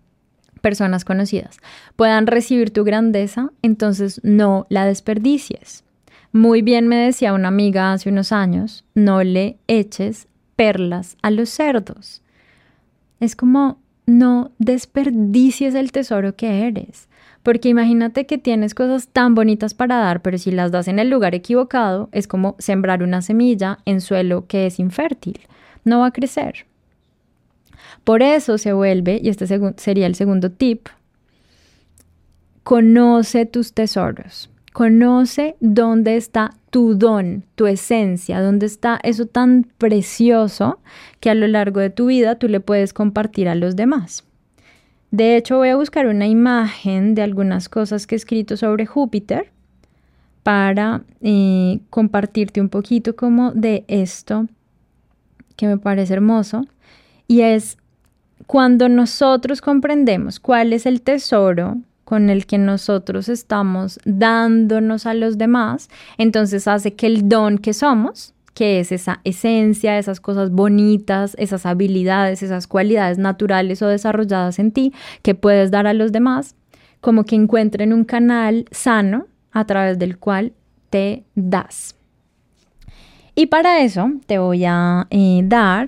personas 0.63 1.03
conocidas, 1.03 1.57
puedan 1.97 2.25
recibir 2.25 2.71
tu 2.71 2.85
grandeza, 2.85 3.51
entonces 3.61 4.21
no 4.23 4.65
la 4.69 4.85
desperdicies. 4.85 5.83
Muy 6.31 6.61
bien 6.61 6.87
me 6.87 6.95
decía 6.95 7.33
una 7.33 7.49
amiga 7.49 7.91
hace 7.91 8.09
unos 8.09 8.31
años, 8.31 8.85
no 8.95 9.21
le 9.23 9.57
eches 9.67 10.27
perlas 10.55 11.17
a 11.21 11.31
los 11.31 11.49
cerdos. 11.49 12.21
Es 13.19 13.35
como 13.35 13.77
no 14.05 14.51
desperdicies 14.57 15.75
el 15.75 15.91
tesoro 15.91 16.35
que 16.35 16.65
eres. 16.65 17.09
Porque 17.43 17.67
imagínate 17.67 18.25
que 18.25 18.37
tienes 18.37 18.73
cosas 18.73 19.09
tan 19.09 19.35
bonitas 19.35 19.73
para 19.73 19.97
dar, 19.97 20.21
pero 20.21 20.37
si 20.37 20.51
las 20.51 20.71
das 20.71 20.87
en 20.87 20.97
el 20.97 21.09
lugar 21.09 21.35
equivocado, 21.35 22.07
es 22.13 22.25
como 22.25 22.55
sembrar 22.57 23.03
una 23.03 23.21
semilla 23.21 23.79
en 23.83 23.99
suelo 23.99 24.47
que 24.47 24.65
es 24.65 24.79
infértil. 24.79 25.41
No 25.83 25.99
va 25.99 26.07
a 26.07 26.11
crecer. 26.11 26.65
Por 28.03 28.21
eso 28.21 28.57
se 28.57 28.73
vuelve, 28.73 29.19
y 29.21 29.29
este 29.29 29.47
sería 29.77 30.07
el 30.07 30.15
segundo 30.15 30.51
tip, 30.51 30.87
conoce 32.63 33.45
tus 33.45 33.73
tesoros. 33.73 34.49
Conoce 34.73 35.55
dónde 35.59 36.17
está 36.17 36.55
tu 36.71 36.95
don, 36.95 37.43
tu 37.53 37.67
esencia, 37.67 38.41
dónde 38.41 38.65
está 38.65 38.99
eso 39.03 39.27
tan 39.27 39.67
precioso 39.77 40.79
que 41.19 41.29
a 41.29 41.35
lo 41.35 41.47
largo 41.47 41.79
de 41.79 41.91
tu 41.91 42.07
vida 42.07 42.39
tú 42.39 42.47
le 42.47 42.59
puedes 42.59 42.93
compartir 42.93 43.47
a 43.47 43.53
los 43.53 43.75
demás. 43.75 44.23
De 45.11 45.37
hecho, 45.37 45.57
voy 45.57 45.69
a 45.69 45.75
buscar 45.75 46.07
una 46.07 46.25
imagen 46.25 47.13
de 47.13 47.21
algunas 47.21 47.69
cosas 47.69 48.07
que 48.07 48.15
he 48.15 48.17
escrito 48.17 48.57
sobre 48.57 48.87
Júpiter 48.87 49.51
para 50.41 51.03
eh, 51.21 51.81
compartirte 51.91 52.59
un 52.59 52.69
poquito 52.69 53.15
como 53.15 53.51
de 53.51 53.85
esto 53.87 54.47
que 55.55 55.67
me 55.67 55.77
parece 55.77 56.13
hermoso. 56.13 56.65
Y 57.27 57.41
es 57.41 57.77
cuando 58.47 58.89
nosotros 58.89 59.61
comprendemos 59.61 60.39
cuál 60.39 60.73
es 60.73 60.85
el 60.85 61.01
tesoro 61.01 61.77
con 62.03 62.29
el 62.29 62.45
que 62.45 62.57
nosotros 62.57 63.29
estamos 63.29 63.99
dándonos 64.05 65.05
a 65.05 65.13
los 65.13 65.37
demás, 65.37 65.89
entonces 66.17 66.67
hace 66.67 66.93
que 66.93 67.07
el 67.07 67.29
don 67.29 67.57
que 67.57 67.73
somos, 67.73 68.33
que 68.53 68.79
es 68.79 68.91
esa 68.91 69.19
esencia, 69.23 69.97
esas 69.97 70.19
cosas 70.19 70.51
bonitas, 70.51 71.35
esas 71.39 71.65
habilidades, 71.65 72.43
esas 72.43 72.67
cualidades 72.67 73.17
naturales 73.17 73.81
o 73.81 73.87
desarrolladas 73.87 74.59
en 74.59 74.71
ti 74.71 74.93
que 75.21 75.33
puedes 75.33 75.71
dar 75.71 75.87
a 75.87 75.93
los 75.93 76.11
demás, 76.11 76.55
como 77.01 77.23
que 77.23 77.35
encuentren 77.35 77.93
un 77.93 78.03
canal 78.03 78.65
sano 78.71 79.25
a 79.51 79.65
través 79.65 79.97
del 79.97 80.17
cual 80.17 80.53
te 80.89 81.23
das. 81.35 81.95
Y 83.35 83.47
para 83.47 83.81
eso 83.81 84.11
te 84.27 84.37
voy 84.37 84.65
a 84.65 85.07
eh, 85.09 85.41
dar 85.43 85.87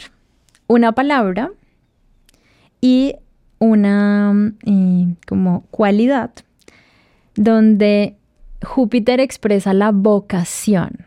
una 0.68 0.94
palabra 0.94 1.52
y 2.86 3.16
una 3.58 4.54
eh, 4.64 5.16
como 5.26 5.66
cualidad 5.72 6.30
donde 7.36 8.16
Júpiter 8.62 9.20
expresa 9.20 9.74
la 9.74 9.92
vocación. 9.92 11.00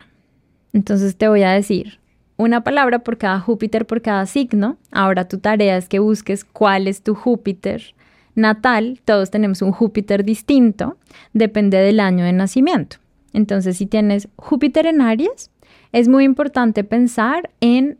Entonces 0.73 1.15
te 1.15 1.29
voy 1.29 1.43
a 1.43 1.51
decir 1.51 1.99
una 2.35 2.65
palabra 2.65 2.99
por 2.99 3.17
cada 3.17 3.39
Júpiter, 3.39 3.85
por 3.85 4.01
cada 4.01 4.25
signo. 4.25 4.75
Ahora 4.91 5.29
tu 5.29 5.37
tarea 5.37 5.77
es 5.77 5.87
que 5.87 5.99
busques 5.99 6.43
cuál 6.43 6.85
es 6.85 7.01
tu 7.01 7.15
Júpiter 7.15 7.95
natal. 8.35 8.99
Todos 9.05 9.31
tenemos 9.31 9.61
un 9.61 9.71
Júpiter 9.71 10.25
distinto, 10.25 10.97
depende 11.31 11.77
del 11.77 12.01
año 12.01 12.25
de 12.25 12.33
nacimiento. 12.33 12.97
Entonces, 13.31 13.77
si 13.77 13.85
tienes 13.85 14.27
Júpiter 14.35 14.85
en 14.85 14.99
Aries, 14.99 15.49
es 15.93 16.09
muy 16.09 16.25
importante 16.25 16.83
pensar 16.83 17.51
en 17.61 17.99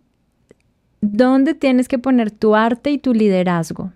dónde 1.02 1.54
tienes 1.54 1.88
que 1.88 2.00
poner 2.00 2.32
tu 2.32 2.56
arte 2.56 2.92
y 2.92 2.98
tu 2.98 3.14
liderazgo 3.14 3.92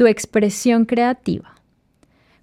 tu 0.00 0.06
expresión 0.06 0.86
creativa. 0.86 1.56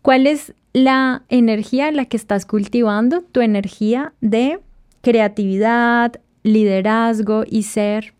¿Cuál 0.03 0.27
es 0.27 0.53
la 0.73 1.23
energía 1.27 1.89
en 1.89 1.95
la 1.95 2.05
que 2.05 2.15
estás 2.15 2.45
cultivando? 2.45 3.23
Tu 3.23 3.41
energía 3.41 4.13
de 4.21 4.59
creatividad, 5.01 6.21
liderazgo 6.43 7.45
y 7.49 7.63
ser, 7.63 8.13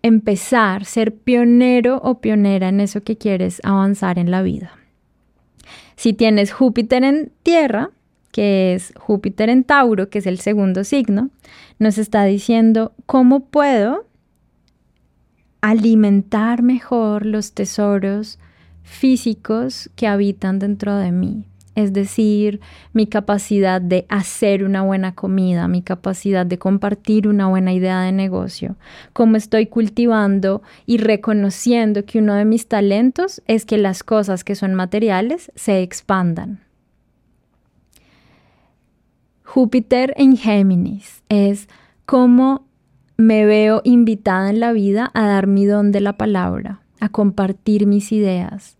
empezar, 0.00 0.86
ser 0.86 1.14
pionero 1.14 1.98
o 2.02 2.22
pionera 2.22 2.70
en 2.70 2.80
eso 2.80 3.02
que 3.02 3.18
quieres 3.18 3.60
avanzar 3.64 4.18
en 4.18 4.30
la 4.30 4.40
vida. 4.40 4.72
Si 5.96 6.14
tienes 6.14 6.54
Júpiter 6.54 7.04
en 7.04 7.30
tierra, 7.42 7.90
que 8.32 8.72
es 8.72 8.94
Júpiter 8.96 9.50
en 9.50 9.62
Tauro, 9.62 10.08
que 10.08 10.20
es 10.20 10.26
el 10.26 10.40
segundo 10.40 10.84
signo, 10.84 11.28
nos 11.78 11.98
está 11.98 12.24
diciendo 12.24 12.94
cómo 13.04 13.40
puedo 13.40 14.06
alimentar 15.66 16.62
mejor 16.62 17.26
los 17.26 17.52
tesoros 17.52 18.38
físicos 18.84 19.90
que 19.96 20.06
habitan 20.06 20.60
dentro 20.60 20.96
de 20.96 21.10
mí. 21.10 21.44
Es 21.74 21.92
decir, 21.92 22.60
mi 22.92 23.08
capacidad 23.08 23.80
de 23.80 24.06
hacer 24.08 24.62
una 24.62 24.82
buena 24.82 25.16
comida, 25.16 25.66
mi 25.66 25.82
capacidad 25.82 26.46
de 26.46 26.58
compartir 26.58 27.26
una 27.26 27.48
buena 27.48 27.72
idea 27.72 28.00
de 28.02 28.12
negocio, 28.12 28.76
cómo 29.12 29.36
estoy 29.36 29.66
cultivando 29.66 30.62
y 30.86 30.98
reconociendo 30.98 32.04
que 32.04 32.20
uno 32.20 32.34
de 32.34 32.44
mis 32.44 32.68
talentos 32.68 33.42
es 33.48 33.66
que 33.66 33.76
las 33.76 34.04
cosas 34.04 34.44
que 34.44 34.54
son 34.54 34.72
materiales 34.72 35.50
se 35.56 35.82
expandan. 35.82 36.60
Júpiter 39.42 40.14
en 40.16 40.36
Géminis 40.36 41.24
es 41.28 41.68
cómo 42.04 42.65
me 43.16 43.46
veo 43.46 43.80
invitada 43.84 44.50
en 44.50 44.60
la 44.60 44.72
vida 44.72 45.10
a 45.14 45.26
dar 45.26 45.46
mi 45.46 45.64
don 45.64 45.92
de 45.92 46.00
la 46.00 46.16
palabra, 46.16 46.80
a 47.00 47.08
compartir 47.08 47.86
mis 47.86 48.12
ideas. 48.12 48.76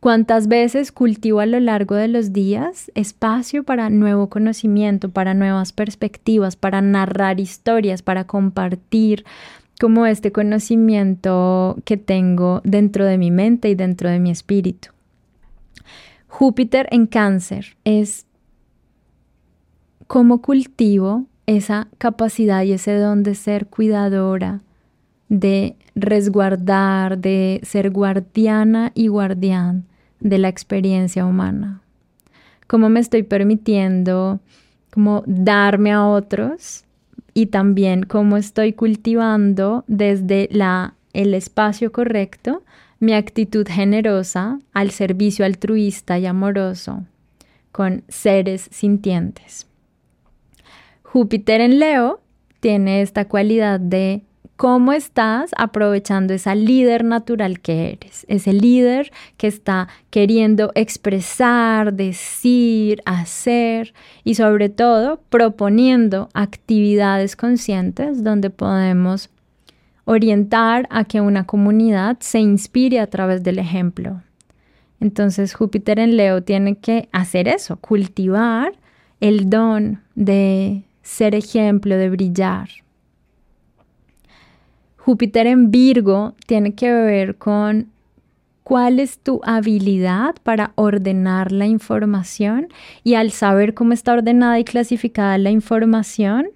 ¿Cuántas 0.00 0.46
veces 0.46 0.92
cultivo 0.92 1.40
a 1.40 1.46
lo 1.46 1.58
largo 1.58 1.94
de 1.94 2.08
los 2.08 2.32
días 2.32 2.90
espacio 2.94 3.64
para 3.64 3.90
nuevo 3.90 4.28
conocimiento, 4.28 5.10
para 5.10 5.34
nuevas 5.34 5.72
perspectivas, 5.72 6.54
para 6.56 6.80
narrar 6.80 7.40
historias, 7.40 8.02
para 8.02 8.24
compartir 8.24 9.24
como 9.80 10.06
este 10.06 10.32
conocimiento 10.32 11.76
que 11.84 11.96
tengo 11.96 12.60
dentro 12.64 13.04
de 13.04 13.18
mi 13.18 13.30
mente 13.30 13.68
y 13.68 13.74
dentro 13.74 14.08
de 14.08 14.20
mi 14.20 14.30
espíritu? 14.30 14.90
Júpiter 16.28 16.88
en 16.90 17.06
cáncer 17.06 17.76
es 17.84 18.26
cómo 20.06 20.40
cultivo 20.40 21.26
esa 21.46 21.88
capacidad 21.98 22.62
y 22.62 22.72
ese 22.72 22.96
don 22.96 23.22
de 23.22 23.34
ser 23.34 23.66
cuidadora, 23.66 24.60
de 25.28 25.76
resguardar, 25.94 27.18
de 27.18 27.60
ser 27.62 27.90
guardiana 27.90 28.92
y 28.94 29.08
guardián 29.08 29.84
de 30.20 30.38
la 30.38 30.48
experiencia 30.48 31.24
humana. 31.24 31.80
Cómo 32.66 32.88
me 32.88 33.00
estoy 33.00 33.22
permitiendo 33.22 34.40
como 34.90 35.22
darme 35.26 35.92
a 35.92 36.06
otros 36.06 36.84
y 37.34 37.46
también 37.46 38.04
cómo 38.04 38.36
estoy 38.36 38.72
cultivando 38.72 39.84
desde 39.86 40.48
la, 40.50 40.94
el 41.12 41.34
espacio 41.34 41.92
correcto 41.92 42.62
mi 42.98 43.12
actitud 43.12 43.66
generosa 43.68 44.58
al 44.72 44.90
servicio 44.90 45.44
altruista 45.44 46.18
y 46.18 46.26
amoroso 46.26 47.04
con 47.72 48.04
seres 48.08 48.68
sintientes. 48.72 49.66
Júpiter 51.16 51.62
en 51.62 51.78
Leo 51.78 52.20
tiene 52.60 53.00
esta 53.00 53.24
cualidad 53.26 53.80
de 53.80 54.22
cómo 54.56 54.92
estás 54.92 55.50
aprovechando 55.56 56.34
esa 56.34 56.54
líder 56.54 57.04
natural 57.04 57.60
que 57.60 57.92
eres, 57.92 58.26
ese 58.28 58.52
líder 58.52 59.10
que 59.38 59.46
está 59.46 59.88
queriendo 60.10 60.72
expresar, 60.74 61.94
decir, 61.94 63.00
hacer 63.06 63.94
y 64.24 64.34
sobre 64.34 64.68
todo 64.68 65.22
proponiendo 65.30 66.28
actividades 66.34 67.34
conscientes 67.34 68.22
donde 68.22 68.50
podemos 68.50 69.30
orientar 70.04 70.86
a 70.90 71.04
que 71.04 71.22
una 71.22 71.46
comunidad 71.46 72.18
se 72.20 72.40
inspire 72.40 73.00
a 73.00 73.06
través 73.06 73.42
del 73.42 73.58
ejemplo. 73.58 74.20
Entonces 75.00 75.54
Júpiter 75.54 75.98
en 75.98 76.18
Leo 76.18 76.42
tiene 76.42 76.76
que 76.76 77.08
hacer 77.10 77.48
eso, 77.48 77.78
cultivar 77.78 78.74
el 79.20 79.48
don 79.48 80.02
de 80.14 80.82
ser 81.06 81.36
ejemplo, 81.36 81.96
de 81.96 82.10
brillar. 82.10 82.68
Júpiter 84.96 85.46
en 85.46 85.70
Virgo 85.70 86.34
tiene 86.46 86.74
que 86.74 86.92
ver 86.92 87.36
con 87.36 87.88
cuál 88.64 88.98
es 88.98 89.20
tu 89.20 89.40
habilidad 89.44 90.34
para 90.42 90.72
ordenar 90.74 91.52
la 91.52 91.66
información 91.66 92.66
y 93.04 93.14
al 93.14 93.30
saber 93.30 93.72
cómo 93.72 93.92
está 93.92 94.14
ordenada 94.14 94.58
y 94.58 94.64
clasificada 94.64 95.38
la 95.38 95.50
información, 95.50 96.48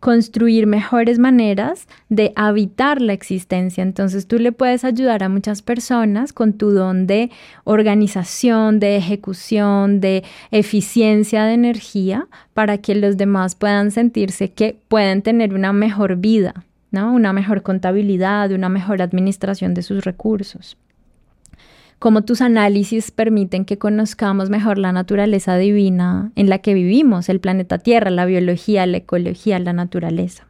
construir 0.00 0.66
mejores 0.66 1.18
maneras 1.18 1.88
de 2.08 2.32
habitar 2.36 3.00
la 3.00 3.12
existencia. 3.12 3.82
Entonces 3.82 4.26
tú 4.26 4.38
le 4.38 4.52
puedes 4.52 4.84
ayudar 4.84 5.22
a 5.22 5.28
muchas 5.28 5.62
personas 5.62 6.32
con 6.32 6.52
tu 6.52 6.70
don 6.70 7.06
de 7.06 7.30
organización, 7.64 8.80
de 8.80 8.96
ejecución, 8.96 10.00
de 10.00 10.24
eficiencia 10.50 11.44
de 11.44 11.54
energía 11.54 12.28
para 12.52 12.78
que 12.78 12.94
los 12.94 13.16
demás 13.16 13.54
puedan 13.54 13.90
sentirse 13.90 14.52
que 14.52 14.78
pueden 14.88 15.22
tener 15.22 15.54
una 15.54 15.72
mejor 15.72 16.16
vida, 16.16 16.64
¿no? 16.90 17.12
Una 17.12 17.32
mejor 17.32 17.62
contabilidad, 17.62 18.52
una 18.52 18.68
mejor 18.68 19.02
administración 19.02 19.74
de 19.74 19.82
sus 19.82 20.04
recursos 20.04 20.76
cómo 22.04 22.20
tus 22.20 22.42
análisis 22.42 23.10
permiten 23.10 23.64
que 23.64 23.78
conozcamos 23.78 24.50
mejor 24.50 24.76
la 24.76 24.92
naturaleza 24.92 25.56
divina 25.56 26.32
en 26.36 26.50
la 26.50 26.58
que 26.58 26.74
vivimos, 26.74 27.30
el 27.30 27.40
planeta 27.40 27.78
Tierra, 27.78 28.10
la 28.10 28.26
biología, 28.26 28.84
la 28.84 28.98
ecología, 28.98 29.58
la 29.58 29.72
naturaleza. 29.72 30.46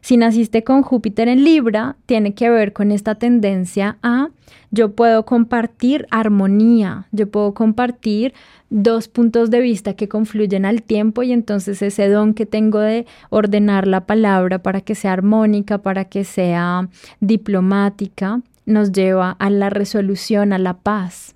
Si 0.00 0.16
naciste 0.16 0.64
con 0.64 0.82
Júpiter 0.82 1.28
en 1.28 1.44
Libra, 1.44 1.94
tiene 2.06 2.34
que 2.34 2.50
ver 2.50 2.72
con 2.72 2.90
esta 2.90 3.14
tendencia 3.14 3.98
a 4.02 4.30
yo 4.72 4.96
puedo 4.96 5.24
compartir 5.24 6.08
armonía, 6.10 7.06
yo 7.12 7.30
puedo 7.30 7.54
compartir 7.54 8.34
dos 8.68 9.06
puntos 9.06 9.52
de 9.52 9.60
vista 9.60 9.94
que 9.94 10.08
confluyen 10.08 10.64
al 10.64 10.82
tiempo 10.82 11.22
y 11.22 11.30
entonces 11.30 11.82
ese 11.82 12.08
don 12.08 12.34
que 12.34 12.46
tengo 12.46 12.80
de 12.80 13.06
ordenar 13.30 13.86
la 13.86 14.06
palabra 14.06 14.60
para 14.60 14.80
que 14.80 14.96
sea 14.96 15.12
armónica, 15.12 15.78
para 15.78 16.06
que 16.06 16.24
sea 16.24 16.88
diplomática, 17.20 18.42
nos 18.68 18.92
lleva 18.92 19.32
a 19.32 19.50
la 19.50 19.70
resolución, 19.70 20.52
a 20.52 20.58
la 20.58 20.74
paz. 20.74 21.34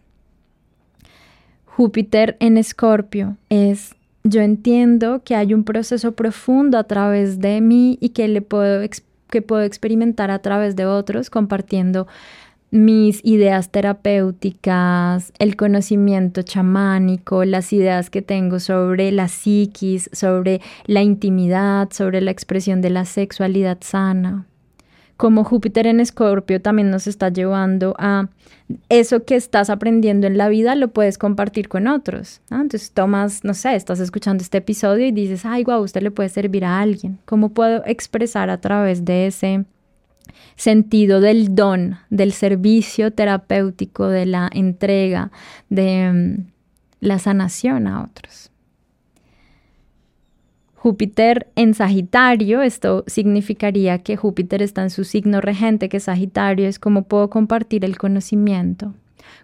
Júpiter 1.64 2.36
en 2.38 2.58
Escorpio 2.58 3.36
es 3.48 3.94
yo 4.24 4.40
entiendo 4.40 5.22
que 5.24 5.34
hay 5.34 5.52
un 5.52 5.64
proceso 5.64 6.12
profundo 6.12 6.78
a 6.78 6.84
través 6.84 7.40
de 7.40 7.60
mí 7.60 7.98
y 8.00 8.10
que 8.10 8.28
le 8.28 8.40
puedo 8.40 8.88
que 9.30 9.42
puedo 9.42 9.62
experimentar 9.62 10.30
a 10.30 10.40
través 10.40 10.76
de 10.76 10.84
otros 10.84 11.30
compartiendo 11.30 12.06
mis 12.70 13.20
ideas 13.24 13.70
terapéuticas, 13.70 15.32
el 15.38 15.56
conocimiento 15.56 16.42
chamánico, 16.42 17.44
las 17.44 17.72
ideas 17.72 18.10
que 18.10 18.22
tengo 18.22 18.60
sobre 18.60 19.10
la 19.10 19.28
psiquis, 19.28 20.08
sobre 20.12 20.60
la 20.86 21.02
intimidad, 21.02 21.90
sobre 21.90 22.20
la 22.20 22.30
expresión 22.30 22.80
de 22.80 22.90
la 22.90 23.06
sexualidad 23.06 23.78
sana 23.80 24.46
como 25.22 25.44
Júpiter 25.44 25.86
en 25.86 26.00
Escorpio 26.00 26.60
también 26.60 26.90
nos 26.90 27.06
está 27.06 27.28
llevando 27.28 27.94
a 27.96 28.28
eso 28.88 29.24
que 29.24 29.36
estás 29.36 29.70
aprendiendo 29.70 30.26
en 30.26 30.36
la 30.36 30.48
vida 30.48 30.74
lo 30.74 30.88
puedes 30.88 31.16
compartir 31.16 31.68
con 31.68 31.86
otros. 31.86 32.40
Entonces 32.50 32.90
tomas, 32.90 33.44
no 33.44 33.54
sé, 33.54 33.76
estás 33.76 34.00
escuchando 34.00 34.42
este 34.42 34.58
episodio 34.58 35.06
y 35.06 35.12
dices, 35.12 35.44
ay, 35.44 35.62
guau, 35.62 35.80
usted 35.84 36.02
le 36.02 36.10
puede 36.10 36.28
servir 36.28 36.64
a 36.64 36.80
alguien. 36.80 37.20
¿Cómo 37.24 37.50
puedo 37.50 37.84
expresar 37.86 38.50
a 38.50 38.60
través 38.60 39.04
de 39.04 39.28
ese 39.28 39.64
sentido 40.56 41.20
del 41.20 41.54
don, 41.54 41.98
del 42.10 42.32
servicio 42.32 43.12
terapéutico, 43.12 44.08
de 44.08 44.26
la 44.26 44.50
entrega, 44.52 45.30
de 45.70 46.12
mm, 46.12 46.46
la 46.98 47.20
sanación 47.20 47.86
a 47.86 48.02
otros? 48.02 48.51
Júpiter 50.82 51.46
en 51.54 51.74
Sagitario, 51.74 52.60
esto 52.60 53.04
significaría 53.06 53.98
que 53.98 54.16
Júpiter 54.16 54.62
está 54.62 54.82
en 54.82 54.90
su 54.90 55.04
signo 55.04 55.40
regente, 55.40 55.88
que 55.88 56.00
Sagitario 56.00 56.66
es 56.66 56.80
cómo 56.80 57.04
puedo 57.04 57.30
compartir 57.30 57.84
el 57.84 57.96
conocimiento, 57.96 58.92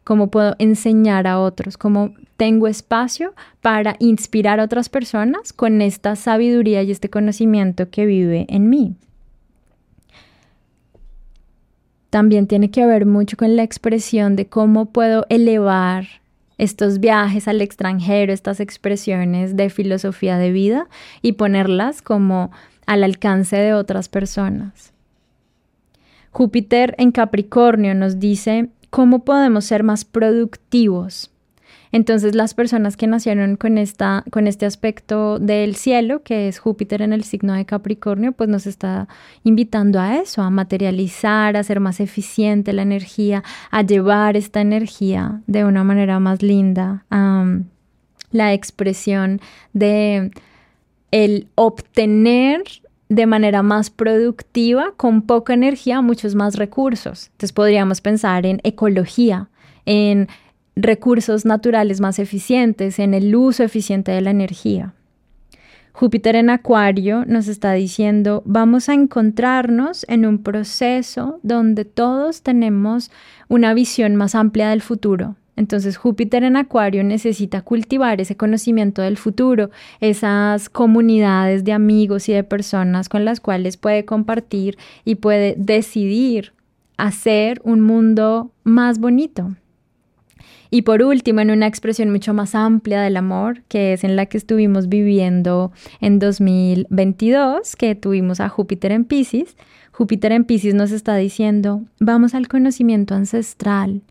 cómo 0.03 0.33
puedo 0.33 0.57
enseñar 0.59 1.29
a 1.29 1.39
otros, 1.39 1.77
cómo 1.77 2.13
tengo 2.37 2.67
espacio 2.67 3.35
para 3.61 3.95
inspirar 4.01 4.59
a 4.59 4.65
otras 4.65 4.89
personas 4.89 5.53
con 5.53 5.81
esta 5.81 6.17
sabiduría 6.17 6.83
y 6.83 6.91
este 6.91 7.09
conocimiento 7.09 7.89
que 7.89 8.05
vive 8.05 8.45
en 8.49 8.69
mí. 8.69 8.97
También 12.11 12.49
tiene 12.49 12.73
que 12.73 12.85
ver 12.85 13.07
mucho 13.07 13.37
con 13.37 13.55
la 13.55 13.63
expresión 13.63 14.35
de 14.35 14.49
cómo 14.49 14.87
puedo 14.87 15.25
elevar 15.29 16.09
estos 16.59 17.01
viajes 17.01 17.49
al 17.49 17.61
extranjero, 17.61 18.33
estas 18.33 18.61
expresiones 18.61 19.57
de 19.57 19.71
filosofía 19.71 20.37
de 20.37 20.53
vida 20.53 20.89
y 21.23 21.33
ponerlas 21.33 22.03
como 22.03 22.51
al 22.87 23.05
alcance 23.05 23.57
de 23.57 23.75
otras 23.75 24.09
personas. 24.09 24.93
Júpiter 26.31 26.95
en 26.99 27.13
Capricornio 27.13 27.95
nos 27.95 28.19
dice 28.19 28.69
cómo 28.91 29.25
podemos 29.25 29.65
ser 29.65 29.83
más 29.83 30.05
productivos 30.05 31.31
entonces 31.93 32.35
las 32.35 32.55
personas 32.55 32.97
que 32.97 33.07
nacieron 33.07 33.57
con, 33.57 33.79
esta, 33.79 34.25
con 34.31 34.47
este 34.47 34.67
aspecto 34.67 35.39
del 35.39 35.77
cielo, 35.77 36.23
que 36.23 36.49
es 36.49 36.59
Júpiter 36.59 37.03
en 37.03 37.13
el 37.13 37.25
signo 37.25 37.55
de 37.55 37.65
Capricornio, 37.65 38.33
pues 38.33 38.49
nos 38.49 38.67
está 38.67 39.09
invitando 39.45 40.01
a 40.01 40.17
eso, 40.17 40.43
a 40.43 40.51
materializar, 40.51 41.57
a 41.57 41.63
ser 41.63 41.81
más 41.81 42.01
eficiente 42.01 42.73
la 42.73 42.83
energía, 42.83 43.43
a 43.71 43.83
llevar 43.83 44.37
esta 44.37 44.61
energía 44.61 45.41
de 45.47 45.65
una 45.65 45.85
manera 45.85 46.21
más 46.21 46.43
linda, 46.43 47.05
a 47.11 47.45
la 48.31 48.53
expresión 48.53 49.41
de 49.73 50.31
el 51.11 51.49
obtener 51.55 52.63
de 53.09 53.27
manera 53.27 53.63
más 53.63 53.89
productiva, 53.89 54.93
con 54.97 55.23
poca 55.23 55.55
energía, 55.55 56.03
muchos 56.03 56.35
más 56.35 56.57
recursos. 56.57 57.29
Entonces 57.33 57.53
podríamos 57.53 58.01
pensar 58.01 58.45
en 58.45 58.61
ecología, 58.65 59.49
en 59.87 60.29
recursos 60.81 61.45
naturales 61.45 62.01
más 62.01 62.19
eficientes, 62.19 62.99
en 62.99 63.13
el 63.13 63.35
uso 63.35 63.65
eficiente 63.65 64.13
de 64.13 64.21
la 64.21 64.31
energía. 64.31 64.95
Júpiter 65.93 66.37
en 66.37 66.49
Acuario 66.49 67.25
nos 67.27 67.49
está 67.49 67.73
diciendo, 67.73 68.43
vamos 68.47 68.89
a 68.89 68.95
encontrarnos 68.95 70.07
en 70.09 70.25
un 70.27 70.45
proceso 70.45 71.41
donde 71.43 71.85
todos 71.85 72.43
tenemos 72.43 73.11
una 73.49 73.75
visión 73.75 74.15
más 74.15 74.37
amplia 74.37 74.71
del 74.71 74.81
futuro. 74.81 75.35
Entonces 75.57 75.97
Júpiter 75.97 76.45
en 76.45 76.57
Acuario 76.57 77.03
necesita 77.03 77.63
cultivar 77.63 78.21
ese 78.21 78.37
conocimiento 78.37 79.03
del 79.03 79.17
futuro, 79.17 79.71
esas 79.99 80.69
comunidades 80.69 81.65
de 81.65 81.73
amigos 81.73 82.29
y 82.29 82.33
de 82.33 82.45
personas 82.45 83.09
con 83.09 83.25
las 83.25 83.41
cuales 83.41 83.77
puede 83.77 84.05
compartir 84.05 84.79
y 85.05 85.17
puede 85.17 85.57
decidir 85.59 86.53
hacer 86.97 87.61
un 87.65 87.81
mundo 87.81 88.53
más 88.63 89.01
bonito. 89.01 89.57
Y 90.71 90.83
por 90.83 91.03
último, 91.03 91.41
en 91.41 91.51
una 91.51 91.67
expresión 91.67 92.11
mucho 92.11 92.35
más 92.35 92.55
amplia 92.55 93.01
del 93.01 93.17
amor, 93.17 93.63
que 93.69 93.95
es 93.95 94.05
en 94.05 94.17
la 94.17 94.27
que 94.27 94.37
estuvimos 94.37 94.89
viviendo 94.89 95.73
en 96.01 96.19
2022, 96.19 97.75
que 97.77 97.95
tuvimos 97.95 98.41
a 98.41 98.49
Júpiter 98.49 98.93
en 98.93 99.05
Pisces, 99.05 99.57
Júpiter 99.93 100.31
en 100.33 100.45
Pisces 100.45 100.75
nos 100.75 100.93
está 100.93 101.17
diciendo, 101.17 101.83
vamos 101.99 102.35
al 102.35 102.49
conocimiento 102.49 103.15
ancestral, 103.15 104.03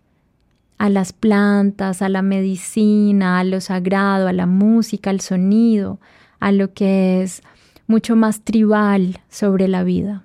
a 0.78 0.90
las 0.90 1.14
plantas, 1.14 2.02
a 2.02 2.10
la 2.10 2.22
medicina, 2.22 3.40
a 3.40 3.44
lo 3.44 3.62
sagrado, 3.62 4.28
a 4.28 4.34
la 4.34 4.48
música, 4.48 5.12
al 5.12 5.22
sonido, 5.22 6.00
a 6.40 6.52
lo 6.52 6.74
que 6.74 7.22
es 7.22 7.42
mucho 7.88 8.16
más 8.16 8.42
tribal 8.42 9.22
sobre 9.30 9.68
la 9.68 9.84
vida. 9.84 10.24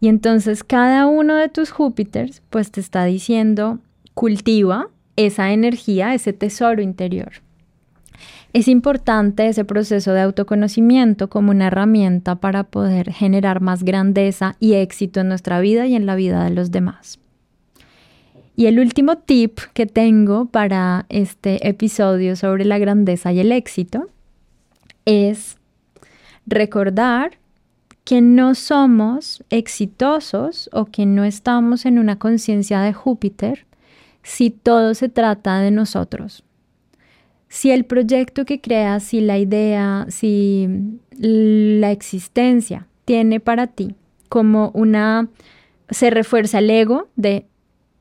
Y 0.00 0.08
entonces 0.08 0.64
cada 0.64 1.06
uno 1.06 1.36
de 1.36 1.48
tus 1.48 1.70
Júpiters 1.70 2.42
pues 2.50 2.70
te 2.70 2.80
está 2.80 3.04
diciendo, 3.04 3.80
cultiva 4.14 4.88
esa 5.16 5.52
energía, 5.52 6.14
ese 6.14 6.32
tesoro 6.32 6.82
interior. 6.82 7.32
Es 8.52 8.68
importante 8.68 9.48
ese 9.48 9.64
proceso 9.64 10.12
de 10.12 10.20
autoconocimiento 10.20 11.28
como 11.28 11.50
una 11.50 11.66
herramienta 11.66 12.36
para 12.36 12.62
poder 12.62 13.12
generar 13.12 13.60
más 13.60 13.82
grandeza 13.82 14.54
y 14.60 14.74
éxito 14.74 15.20
en 15.20 15.28
nuestra 15.28 15.58
vida 15.58 15.86
y 15.86 15.96
en 15.96 16.06
la 16.06 16.14
vida 16.14 16.44
de 16.44 16.50
los 16.50 16.70
demás. 16.70 17.18
Y 18.54 18.66
el 18.66 18.78
último 18.78 19.18
tip 19.18 19.58
que 19.72 19.86
tengo 19.86 20.46
para 20.46 21.06
este 21.08 21.68
episodio 21.68 22.36
sobre 22.36 22.64
la 22.64 22.78
grandeza 22.78 23.32
y 23.32 23.40
el 23.40 23.50
éxito 23.50 24.06
es 25.04 25.58
recordar 26.46 27.38
que 28.04 28.20
no 28.20 28.54
somos 28.54 29.42
exitosos 29.50 30.70
o 30.72 30.84
que 30.84 31.06
no 31.06 31.24
estamos 31.24 31.86
en 31.86 31.98
una 31.98 32.18
conciencia 32.18 32.80
de 32.82 32.92
Júpiter 32.92 33.66
si 34.24 34.50
todo 34.50 34.94
se 34.94 35.08
trata 35.08 35.60
de 35.60 35.70
nosotros. 35.70 36.42
Si 37.48 37.70
el 37.70 37.84
proyecto 37.84 38.44
que 38.44 38.60
creas, 38.60 39.04
si 39.04 39.20
la 39.20 39.38
idea, 39.38 40.06
si 40.08 40.68
la 41.16 41.92
existencia 41.92 42.88
tiene 43.04 43.38
para 43.38 43.68
ti 43.68 43.94
como 44.28 44.72
una, 44.74 45.28
se 45.90 46.10
refuerza 46.10 46.58
el 46.58 46.70
ego 46.70 47.06
de 47.14 47.46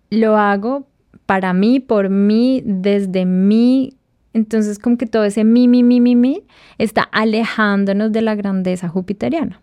lo 0.10 0.38
hago 0.38 0.88
para 1.28 1.54
mí, 1.54 1.80
por 1.80 2.10
mí, 2.10 2.64
desde 2.66 3.26
mí, 3.26 3.94
entonces 4.34 4.80
como 4.80 4.98
que 4.98 5.06
todo 5.06 5.26
ese 5.26 5.44
mi, 5.44 5.68
mi, 5.68 5.84
mi, 5.84 6.02
mi, 6.02 6.16
mi 6.16 6.44
está 6.78 7.04
alejándonos 7.04 8.12
de 8.12 8.22
la 8.22 8.34
grandeza 8.34 8.88
jupiteriana. 8.88 9.62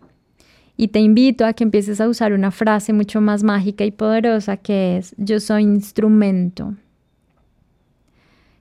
Y 0.81 0.87
te 0.87 0.99
invito 0.99 1.45
a 1.45 1.53
que 1.53 1.63
empieces 1.63 2.01
a 2.01 2.09
usar 2.09 2.33
una 2.33 2.49
frase 2.49 2.91
mucho 2.91 3.21
más 3.21 3.43
mágica 3.43 3.85
y 3.85 3.91
poderosa 3.91 4.57
que 4.57 4.97
es 4.97 5.13
yo 5.15 5.39
soy 5.39 5.61
instrumento. 5.61 6.73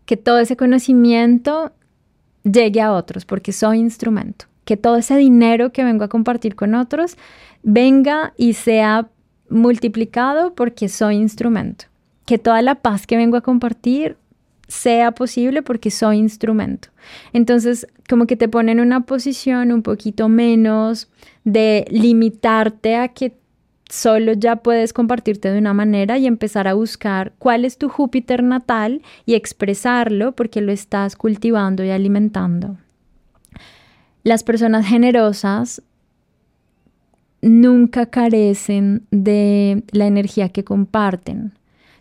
Que 0.04 0.18
todo 0.18 0.38
ese 0.38 0.54
conocimiento 0.54 1.72
llegue 2.42 2.82
a 2.82 2.92
otros 2.92 3.24
porque 3.24 3.52
soy 3.52 3.78
instrumento. 3.78 4.44
Que 4.66 4.76
todo 4.76 4.96
ese 4.96 5.16
dinero 5.16 5.72
que 5.72 5.82
vengo 5.82 6.04
a 6.04 6.08
compartir 6.08 6.56
con 6.56 6.74
otros 6.74 7.16
venga 7.62 8.34
y 8.36 8.52
sea 8.52 9.08
multiplicado 9.48 10.54
porque 10.54 10.90
soy 10.90 11.16
instrumento. 11.16 11.86
Que 12.26 12.36
toda 12.36 12.60
la 12.60 12.74
paz 12.74 13.06
que 13.06 13.16
vengo 13.16 13.38
a 13.38 13.40
compartir 13.40 14.18
sea 14.68 15.12
posible 15.12 15.62
porque 15.62 15.90
soy 15.90 16.18
instrumento. 16.18 16.90
Entonces, 17.32 17.86
como 18.10 18.26
que 18.26 18.36
te 18.36 18.46
pone 18.46 18.72
en 18.72 18.80
una 18.80 19.06
posición 19.06 19.72
un 19.72 19.82
poquito 19.82 20.28
menos 20.28 21.08
de 21.44 21.86
limitarte 21.90 22.96
a 22.96 23.08
que 23.08 23.34
solo 23.88 24.32
ya 24.32 24.56
puedes 24.56 24.92
compartirte 24.92 25.50
de 25.50 25.58
una 25.58 25.74
manera 25.74 26.16
y 26.18 26.26
empezar 26.26 26.68
a 26.68 26.74
buscar 26.74 27.32
cuál 27.38 27.64
es 27.64 27.76
tu 27.76 27.88
Júpiter 27.88 28.42
natal 28.42 29.02
y 29.26 29.34
expresarlo 29.34 30.32
porque 30.32 30.60
lo 30.60 30.72
estás 30.72 31.16
cultivando 31.16 31.84
y 31.84 31.90
alimentando. 31.90 32.76
Las 34.22 34.44
personas 34.44 34.86
generosas 34.86 35.82
nunca 37.42 38.06
carecen 38.06 39.06
de 39.10 39.82
la 39.92 40.06
energía 40.06 40.50
que 40.50 40.62
comparten. 40.62 41.52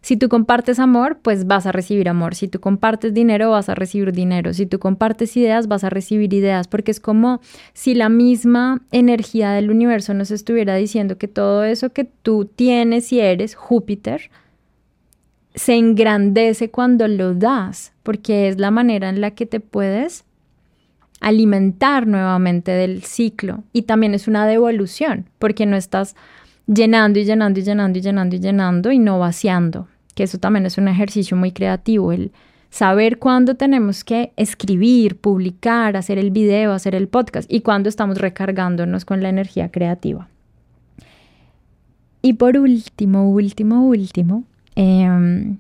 Si 0.02 0.16
tú 0.16 0.30
compartes 0.30 0.80
amor, 0.80 1.20
pues 1.22 1.46
vas 1.46 1.66
a 1.66 1.72
recibir 1.72 2.08
amor. 2.08 2.36
Si 2.36 2.48
tú 2.48 2.60
compartes 2.60 3.14
dinero, 3.14 3.52
vas 3.52 3.70
a 3.70 3.76
recibir 3.76 4.14
dinero. 4.14 4.54
Si 4.54 4.66
tú 4.66 4.80
compartes 4.80 5.36
ideas, 5.36 5.68
vas 5.68 5.84
a 5.84 5.90
recibir 5.90 6.34
ideas. 6.34 6.68
Porque 6.68 6.92
es 6.92 7.00
como 7.00 7.42
si 7.74 7.96
la 7.96 8.10
misma 8.10 8.82
energía 8.92 9.52
del 9.52 9.70
universo 9.70 10.14
nos 10.14 10.32
estuviera 10.32 10.76
diciendo 10.76 11.18
que 11.18 11.28
todo 11.28 11.64
eso 11.64 11.92
que 11.92 12.06
tú 12.06 12.46
tienes 12.46 13.12
y 13.12 13.20
eres, 13.20 13.56
Júpiter, 13.56 14.32
se 15.54 15.76
engrandece 15.76 16.72
cuando 16.72 17.08
lo 17.08 17.34
das. 17.34 17.92
Porque 18.04 18.48
es 18.48 18.58
la 18.58 18.72
manera 18.72 19.10
en 19.10 19.20
la 19.20 19.32
que 19.32 19.46
te 19.46 19.60
puedes 19.60 20.24
alimentar 21.20 22.08
nuevamente 22.08 22.72
del 22.72 23.04
ciclo. 23.04 23.64
Y 23.74 23.84
también 23.84 24.14
es 24.14 24.28
una 24.28 24.48
devolución, 24.48 25.26
porque 25.38 25.66
no 25.66 25.76
estás 25.76 26.16
llenando 26.72 27.20
y 27.20 27.26
llenando 27.26 27.60
y 27.60 27.64
llenando 27.64 27.98
y 27.98 28.02
llenando 28.02 28.36
y 28.36 28.40
llenando 28.40 28.92
y 28.92 29.00
no 29.00 29.20
vaciando, 29.20 29.88
que 30.14 30.24
eso 30.24 30.38
también 30.38 30.66
es 30.66 30.78
un 30.78 30.88
ejercicio 30.88 31.36
muy 31.36 31.52
creativo, 31.52 32.12
el 32.12 32.32
saber 32.70 33.18
cuándo 33.18 33.56
tenemos 33.56 34.04
que 34.04 34.32
escribir, 34.36 35.18
publicar, 35.18 35.98
hacer 35.98 36.20
el 36.20 36.30
video, 36.30 36.72
hacer 36.72 36.94
el 36.94 37.08
podcast 37.08 37.52
y 37.52 37.62
cuándo 37.62 37.90
estamos 37.90 38.20
recargándonos 38.20 39.04
con 39.04 39.24
la 39.24 39.30
energía 39.30 39.72
creativa. 39.72 40.30
Y 42.22 42.34
por 42.34 42.58
último, 42.58 43.32
último, 43.32 43.88
último, 43.88 44.44
em, 44.76 45.58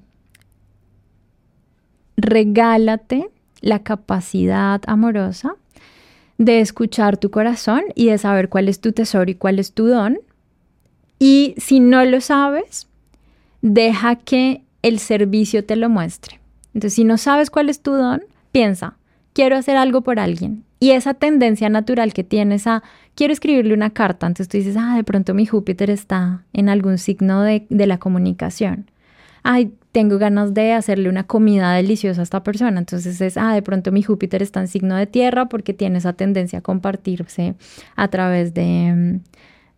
regálate 2.17 3.29
la 3.61 3.79
capacidad 3.79 4.81
amorosa 4.85 5.55
de 6.37 6.59
escuchar 6.59 7.17
tu 7.17 7.31
corazón 7.31 7.81
y 7.95 8.07
de 8.07 8.17
saber 8.17 8.49
cuál 8.49 8.69
es 8.69 8.79
tu 8.79 8.91
tesoro 8.91 9.31
y 9.31 9.35
cuál 9.35 9.57
es 9.57 9.73
tu 9.73 9.87
don 9.87 10.19
y 11.19 11.53
si 11.57 11.81
no 11.81 12.03
lo 12.05 12.21
sabes, 12.21 12.87
deja 13.61 14.15
que 14.15 14.63
el 14.81 14.99
servicio 14.99 15.65
te 15.65 15.75
lo 15.75 15.89
muestre. 15.89 16.39
Entonces, 16.73 16.95
si 16.95 17.03
no 17.03 17.17
sabes 17.17 17.49
cuál 17.49 17.69
es 17.69 17.81
tu 17.81 17.91
don, 17.91 18.23
piensa, 18.51 18.95
quiero 19.33 19.57
hacer 19.57 19.75
algo 19.75 20.01
por 20.01 20.19
alguien. 20.19 20.63
Y 20.79 20.91
esa 20.91 21.13
tendencia 21.13 21.67
natural 21.67 22.13
que 22.13 22.23
tienes 22.23 22.65
a, 22.65 22.83
quiero 23.15 23.33
escribirle 23.33 23.73
una 23.73 23.89
carta, 23.89 24.27
entonces 24.27 24.47
tú 24.47 24.57
dices, 24.57 24.77
ah, 24.79 24.95
de 24.95 25.03
pronto 25.03 25.33
mi 25.33 25.45
Júpiter 25.45 25.89
está 25.89 26.45
en 26.53 26.69
algún 26.69 26.97
signo 26.97 27.41
de, 27.41 27.67
de 27.69 27.85
la 27.85 27.97
comunicación. 27.97 28.89
Ay, 29.43 29.73
tengo 29.91 30.19
ganas 30.19 30.53
de 30.53 30.71
hacerle 30.71 31.09
una 31.09 31.23
comida 31.23 31.73
deliciosa 31.73 32.21
a 32.21 32.23
esta 32.23 32.43
persona. 32.43 32.79
Entonces 32.79 33.19
es, 33.19 33.35
ah, 33.35 33.53
de 33.53 33.61
pronto 33.61 33.91
mi 33.91 34.03
Júpiter 34.03 34.41
está 34.41 34.61
en 34.61 34.69
signo 34.69 34.95
de 34.95 35.07
tierra 35.07 35.49
porque 35.49 35.73
tiene 35.73 35.97
esa 35.97 36.13
tendencia 36.13 36.59
a 36.59 36.61
compartirse 36.61 37.55
a 37.97 38.07
través 38.07 38.53
de, 38.53 39.19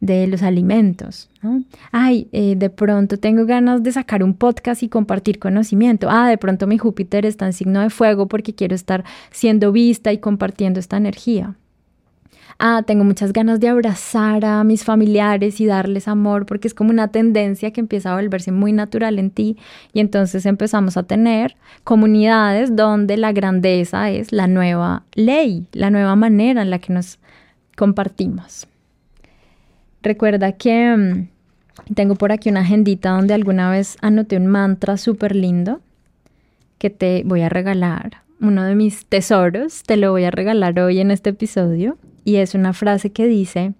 de 0.01 0.27
los 0.27 0.41
alimentos. 0.41 1.29
Ay, 1.91 2.27
eh, 2.31 2.55
de 2.57 2.69
pronto 2.69 3.17
tengo 3.17 3.45
ganas 3.45 3.83
de 3.83 3.91
sacar 3.91 4.23
un 4.23 4.33
podcast 4.33 4.83
y 4.83 4.89
compartir 4.89 5.39
conocimiento. 5.39 6.07
Ah, 6.09 6.27
de 6.27 6.37
pronto 6.37 6.67
mi 6.67 6.77
Júpiter 6.77 7.25
está 7.25 7.45
en 7.45 7.53
signo 7.53 7.79
de 7.81 7.89
fuego 7.89 8.27
porque 8.27 8.53
quiero 8.53 8.75
estar 8.75 9.05
siendo 9.29 9.71
vista 9.71 10.11
y 10.11 10.17
compartiendo 10.17 10.79
esta 10.79 10.97
energía. 10.97 11.55
Ah, 12.57 12.83
tengo 12.85 13.03
muchas 13.03 13.31
ganas 13.31 13.59
de 13.59 13.69
abrazar 13.69 14.45
a 14.45 14.63
mis 14.63 14.83
familiares 14.83 15.59
y 15.61 15.65
darles 15.65 16.07
amor 16.07 16.45
porque 16.45 16.67
es 16.67 16.73
como 16.73 16.91
una 16.91 17.07
tendencia 17.07 17.71
que 17.71 17.79
empieza 17.79 18.11
a 18.11 18.15
volverse 18.15 18.51
muy 18.51 18.71
natural 18.71 19.17
en 19.17 19.31
ti 19.31 19.57
y 19.93 19.99
entonces 19.99 20.45
empezamos 20.45 20.97
a 20.97 21.03
tener 21.03 21.55
comunidades 21.83 22.75
donde 22.75 23.17
la 23.17 23.31
grandeza 23.31 24.11
es 24.11 24.31
la 24.31 24.47
nueva 24.47 25.03
ley, 25.13 25.65
la 25.71 25.89
nueva 25.89 26.15
manera 26.15 26.61
en 26.61 26.69
la 26.69 26.79
que 26.79 26.93
nos 26.93 27.19
compartimos. 27.75 28.67
Recuerda 30.03 30.53
que 30.53 30.95
mm, 30.95 31.93
tengo 31.93 32.15
por 32.15 32.31
aquí 32.31 32.49
una 32.49 32.61
agendita 32.61 33.11
donde 33.11 33.33
alguna 33.33 33.69
vez 33.69 33.97
anoté 34.01 34.37
un 34.37 34.47
mantra 34.47 34.97
súper 34.97 35.35
lindo 35.35 35.81
que 36.77 36.89
te 36.89 37.23
voy 37.25 37.41
a 37.41 37.49
regalar. 37.49 38.23
Uno 38.39 38.63
de 38.63 38.73
mis 38.73 39.05
tesoros, 39.05 39.83
te 39.83 39.97
lo 39.97 40.11
voy 40.11 40.23
a 40.23 40.31
regalar 40.31 40.79
hoy 40.79 40.99
en 40.99 41.11
este 41.11 41.29
episodio. 41.29 41.97
Y 42.23 42.37
es 42.37 42.55
una 42.55 42.73
frase 42.73 43.11
que 43.11 43.27
dice, 43.27 43.73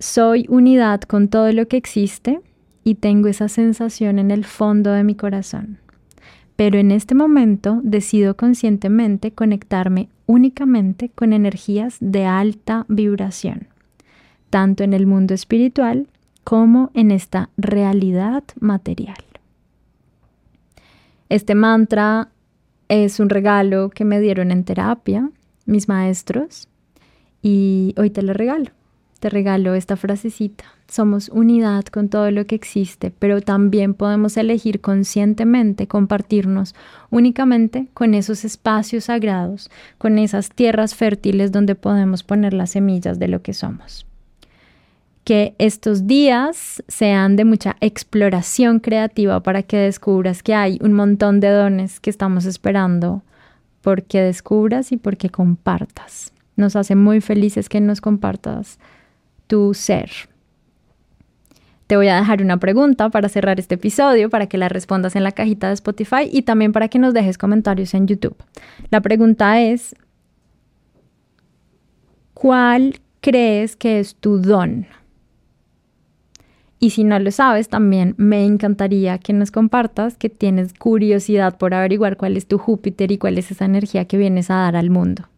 soy 0.00 0.46
unidad 0.48 1.02
con 1.02 1.28
todo 1.28 1.52
lo 1.52 1.68
que 1.68 1.76
existe 1.76 2.40
y 2.82 2.96
tengo 2.96 3.28
esa 3.28 3.48
sensación 3.48 4.18
en 4.18 4.32
el 4.32 4.44
fondo 4.44 4.90
de 4.90 5.04
mi 5.04 5.14
corazón. 5.14 5.78
Pero 6.56 6.78
en 6.78 6.90
este 6.90 7.14
momento 7.14 7.80
decido 7.84 8.36
conscientemente 8.36 9.30
conectarme 9.30 10.08
únicamente 10.26 11.10
con 11.10 11.32
energías 11.32 11.98
de 12.00 12.24
alta 12.24 12.86
vibración 12.88 13.68
tanto 14.50 14.84
en 14.84 14.92
el 14.92 15.06
mundo 15.06 15.34
espiritual 15.34 16.06
como 16.44 16.90
en 16.94 17.10
esta 17.10 17.50
realidad 17.56 18.44
material. 18.60 19.18
Este 21.28 21.56
mantra 21.56 22.28
es 22.88 23.18
un 23.18 23.30
regalo 23.30 23.90
que 23.90 24.04
me 24.04 24.20
dieron 24.20 24.52
en 24.52 24.62
terapia 24.62 25.28
mis 25.64 25.88
maestros 25.88 26.68
y 27.42 27.94
hoy 27.96 28.10
te 28.10 28.22
lo 28.22 28.32
regalo. 28.32 28.70
Te 29.18 29.30
regalo 29.30 29.74
esta 29.74 29.96
frasecita. 29.96 30.64
Somos 30.86 31.30
unidad 31.30 31.84
con 31.86 32.08
todo 32.08 32.30
lo 32.30 32.46
que 32.46 32.54
existe, 32.54 33.10
pero 33.10 33.40
también 33.40 33.94
podemos 33.94 34.36
elegir 34.36 34.80
conscientemente 34.80 35.88
compartirnos 35.88 36.76
únicamente 37.10 37.88
con 37.92 38.14
esos 38.14 38.44
espacios 38.44 39.04
sagrados, 39.04 39.70
con 39.98 40.18
esas 40.18 40.50
tierras 40.50 40.94
fértiles 40.94 41.50
donde 41.50 41.74
podemos 41.74 42.22
poner 42.22 42.52
las 42.52 42.70
semillas 42.70 43.18
de 43.18 43.26
lo 43.26 43.42
que 43.42 43.52
somos 43.52 44.06
que 45.26 45.56
estos 45.58 46.06
días 46.06 46.84
sean 46.86 47.34
de 47.34 47.44
mucha 47.44 47.76
exploración 47.80 48.78
creativa 48.78 49.42
para 49.42 49.64
que 49.64 49.76
descubras 49.76 50.40
que 50.44 50.54
hay 50.54 50.78
un 50.80 50.92
montón 50.92 51.40
de 51.40 51.50
dones 51.50 51.98
que 51.98 52.10
estamos 52.10 52.44
esperando 52.44 53.24
porque 53.82 54.22
descubras 54.22 54.92
y 54.92 54.96
porque 54.98 55.28
compartas. 55.28 56.32
Nos 56.54 56.76
hace 56.76 56.94
muy 56.94 57.20
felices 57.20 57.68
que 57.68 57.80
nos 57.80 58.00
compartas 58.00 58.78
tu 59.48 59.74
ser. 59.74 60.12
Te 61.88 61.96
voy 61.96 62.06
a 62.06 62.14
dejar 62.18 62.40
una 62.40 62.58
pregunta 62.58 63.10
para 63.10 63.28
cerrar 63.28 63.58
este 63.58 63.74
episodio, 63.74 64.30
para 64.30 64.46
que 64.46 64.58
la 64.58 64.68
respondas 64.68 65.16
en 65.16 65.24
la 65.24 65.32
cajita 65.32 65.66
de 65.66 65.74
Spotify 65.74 66.30
y 66.30 66.42
también 66.42 66.70
para 66.70 66.86
que 66.86 67.00
nos 67.00 67.12
dejes 67.12 67.36
comentarios 67.36 67.94
en 67.94 68.06
YouTube. 68.06 68.36
La 68.90 69.00
pregunta 69.00 69.60
es, 69.60 69.96
¿cuál 72.32 73.00
crees 73.20 73.74
que 73.74 73.98
es 73.98 74.14
tu 74.14 74.38
don? 74.38 74.86
Y 76.78 76.90
si 76.90 77.04
no 77.04 77.18
lo 77.18 77.30
sabes, 77.30 77.68
también 77.68 78.14
me 78.18 78.44
encantaría 78.44 79.18
que 79.18 79.32
nos 79.32 79.50
compartas 79.50 80.16
que 80.16 80.28
tienes 80.28 80.74
curiosidad 80.74 81.56
por 81.56 81.72
averiguar 81.72 82.16
cuál 82.16 82.36
es 82.36 82.46
tu 82.46 82.58
Júpiter 82.58 83.10
y 83.12 83.18
cuál 83.18 83.38
es 83.38 83.50
esa 83.50 83.64
energía 83.64 84.04
que 84.04 84.18
vienes 84.18 84.50
a 84.50 84.56
dar 84.56 84.76
al 84.76 84.90
mundo. 84.90 85.28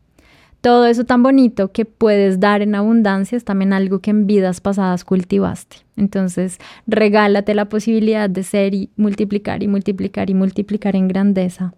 Todo 0.61 0.87
eso 0.87 1.05
tan 1.05 1.23
bonito 1.23 1.71
que 1.71 1.85
puedes 1.85 2.41
dar 2.41 2.63
en 2.63 2.75
abundancia 2.75 3.37
es 3.37 3.45
también 3.45 3.73
algo 3.73 4.01
que 4.01 4.11
en 4.11 4.27
vidas 4.27 4.61
pasadas 4.61 5.05
cultivaste. 5.05 5.77
Entonces, 5.97 6.59
regálate 6.89 7.55
la 7.55 7.69
posibilidad 7.69 8.29
de 8.29 8.43
ser 8.43 8.75
y 8.75 8.91
multiplicar 8.97 9.63
y 9.63 9.69
multiplicar 9.69 10.31
y 10.31 10.35
multiplicar 10.35 10.97
en 10.97 11.07
grandeza 11.07 11.75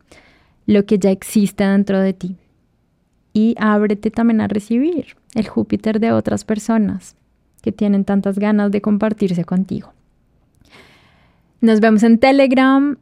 lo 0.67 0.87
que 0.87 0.99
ya 0.99 1.11
existe 1.11 1.65
dentro 1.65 2.01
de 2.01 2.15
ti. 2.15 2.37
Y 3.35 3.55
ábrete 3.59 4.11
también 4.11 4.41
a 4.41 4.49
recibir 4.49 5.17
el 5.35 5.47
Júpiter 5.47 6.01
de 6.01 6.13
otras 6.13 6.45
personas 6.45 7.17
que 7.61 7.73
tienen 7.73 8.05
tantas 8.05 8.39
ganas 8.39 8.71
de 8.71 8.81
compartirse 8.81 9.45
contigo. 9.45 9.93
Nos 11.61 11.81
vemos 11.81 12.03
en 12.03 12.19
Telegram, 12.19 12.97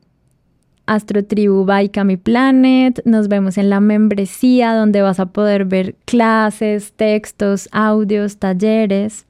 Astrotribu 0.86 1.64
by 1.64 1.90
Cami 1.90 2.16
Planet. 2.16 3.00
Nos 3.04 3.28
vemos 3.28 3.58
en 3.58 3.70
la 3.70 3.78
membresía 3.78 4.74
donde 4.74 5.02
vas 5.02 5.20
a 5.20 5.26
poder 5.26 5.64
ver 5.64 5.94
clases, 6.06 6.92
textos, 6.94 7.68
audios, 7.72 8.38
talleres. 8.38 9.24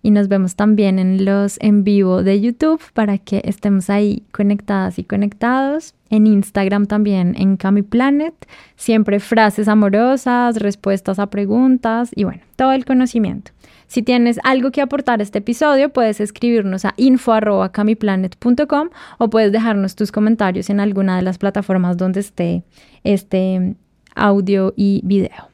y 0.00 0.12
nos 0.12 0.28
vemos 0.28 0.54
también 0.54 1.00
en 1.00 1.24
los 1.24 1.58
en 1.60 1.82
vivo 1.82 2.22
de 2.22 2.40
YouTube 2.40 2.80
para 2.94 3.18
que 3.18 3.42
estemos 3.44 3.90
ahí 3.90 4.22
conectadas 4.30 4.98
y 4.98 5.04
conectados. 5.04 5.94
En 6.08 6.26
Instagram 6.26 6.86
también 6.86 7.34
en 7.36 7.56
Cami 7.56 7.82
Planet, 7.82 8.34
siempre 8.76 9.18
frases 9.18 9.66
amorosas, 9.66 10.56
respuestas 10.58 11.18
a 11.18 11.26
preguntas 11.26 12.10
y 12.14 12.24
bueno, 12.24 12.42
todo 12.54 12.72
el 12.72 12.84
conocimiento. 12.84 13.50
Si 13.88 14.02
tienes 14.02 14.38
algo 14.44 14.70
que 14.70 14.82
aportar 14.82 15.20
a 15.20 15.22
este 15.22 15.38
episodio, 15.38 15.88
puedes 15.88 16.20
escribirnos 16.20 16.84
a 16.84 16.92
info.camiplanet.com 16.98 18.90
o 19.18 19.30
puedes 19.30 19.50
dejarnos 19.50 19.96
tus 19.96 20.12
comentarios 20.12 20.68
en 20.70 20.78
alguna 20.78 21.16
de 21.16 21.22
las 21.22 21.38
plataformas 21.38 21.96
donde 21.96 22.20
esté 22.20 22.62
este 23.02 23.74
audio 24.14 24.74
y 24.76 25.00
video. 25.04 25.48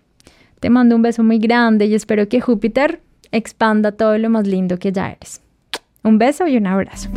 Te 0.58 0.68
mando 0.68 0.96
un 0.96 1.02
beso 1.02 1.22
muy 1.22 1.38
grande 1.38 1.86
y 1.86 1.94
espero 1.94 2.28
que 2.28 2.40
Júpiter 2.40 3.00
expanda 3.30 3.92
todo 3.92 4.18
lo 4.18 4.28
más 4.30 4.46
lindo 4.46 4.78
que 4.78 4.92
ya 4.92 5.10
eres. 5.12 5.40
Un 6.02 6.18
beso 6.18 6.46
y 6.48 6.56
un 6.56 6.66
abrazo. 6.66 7.10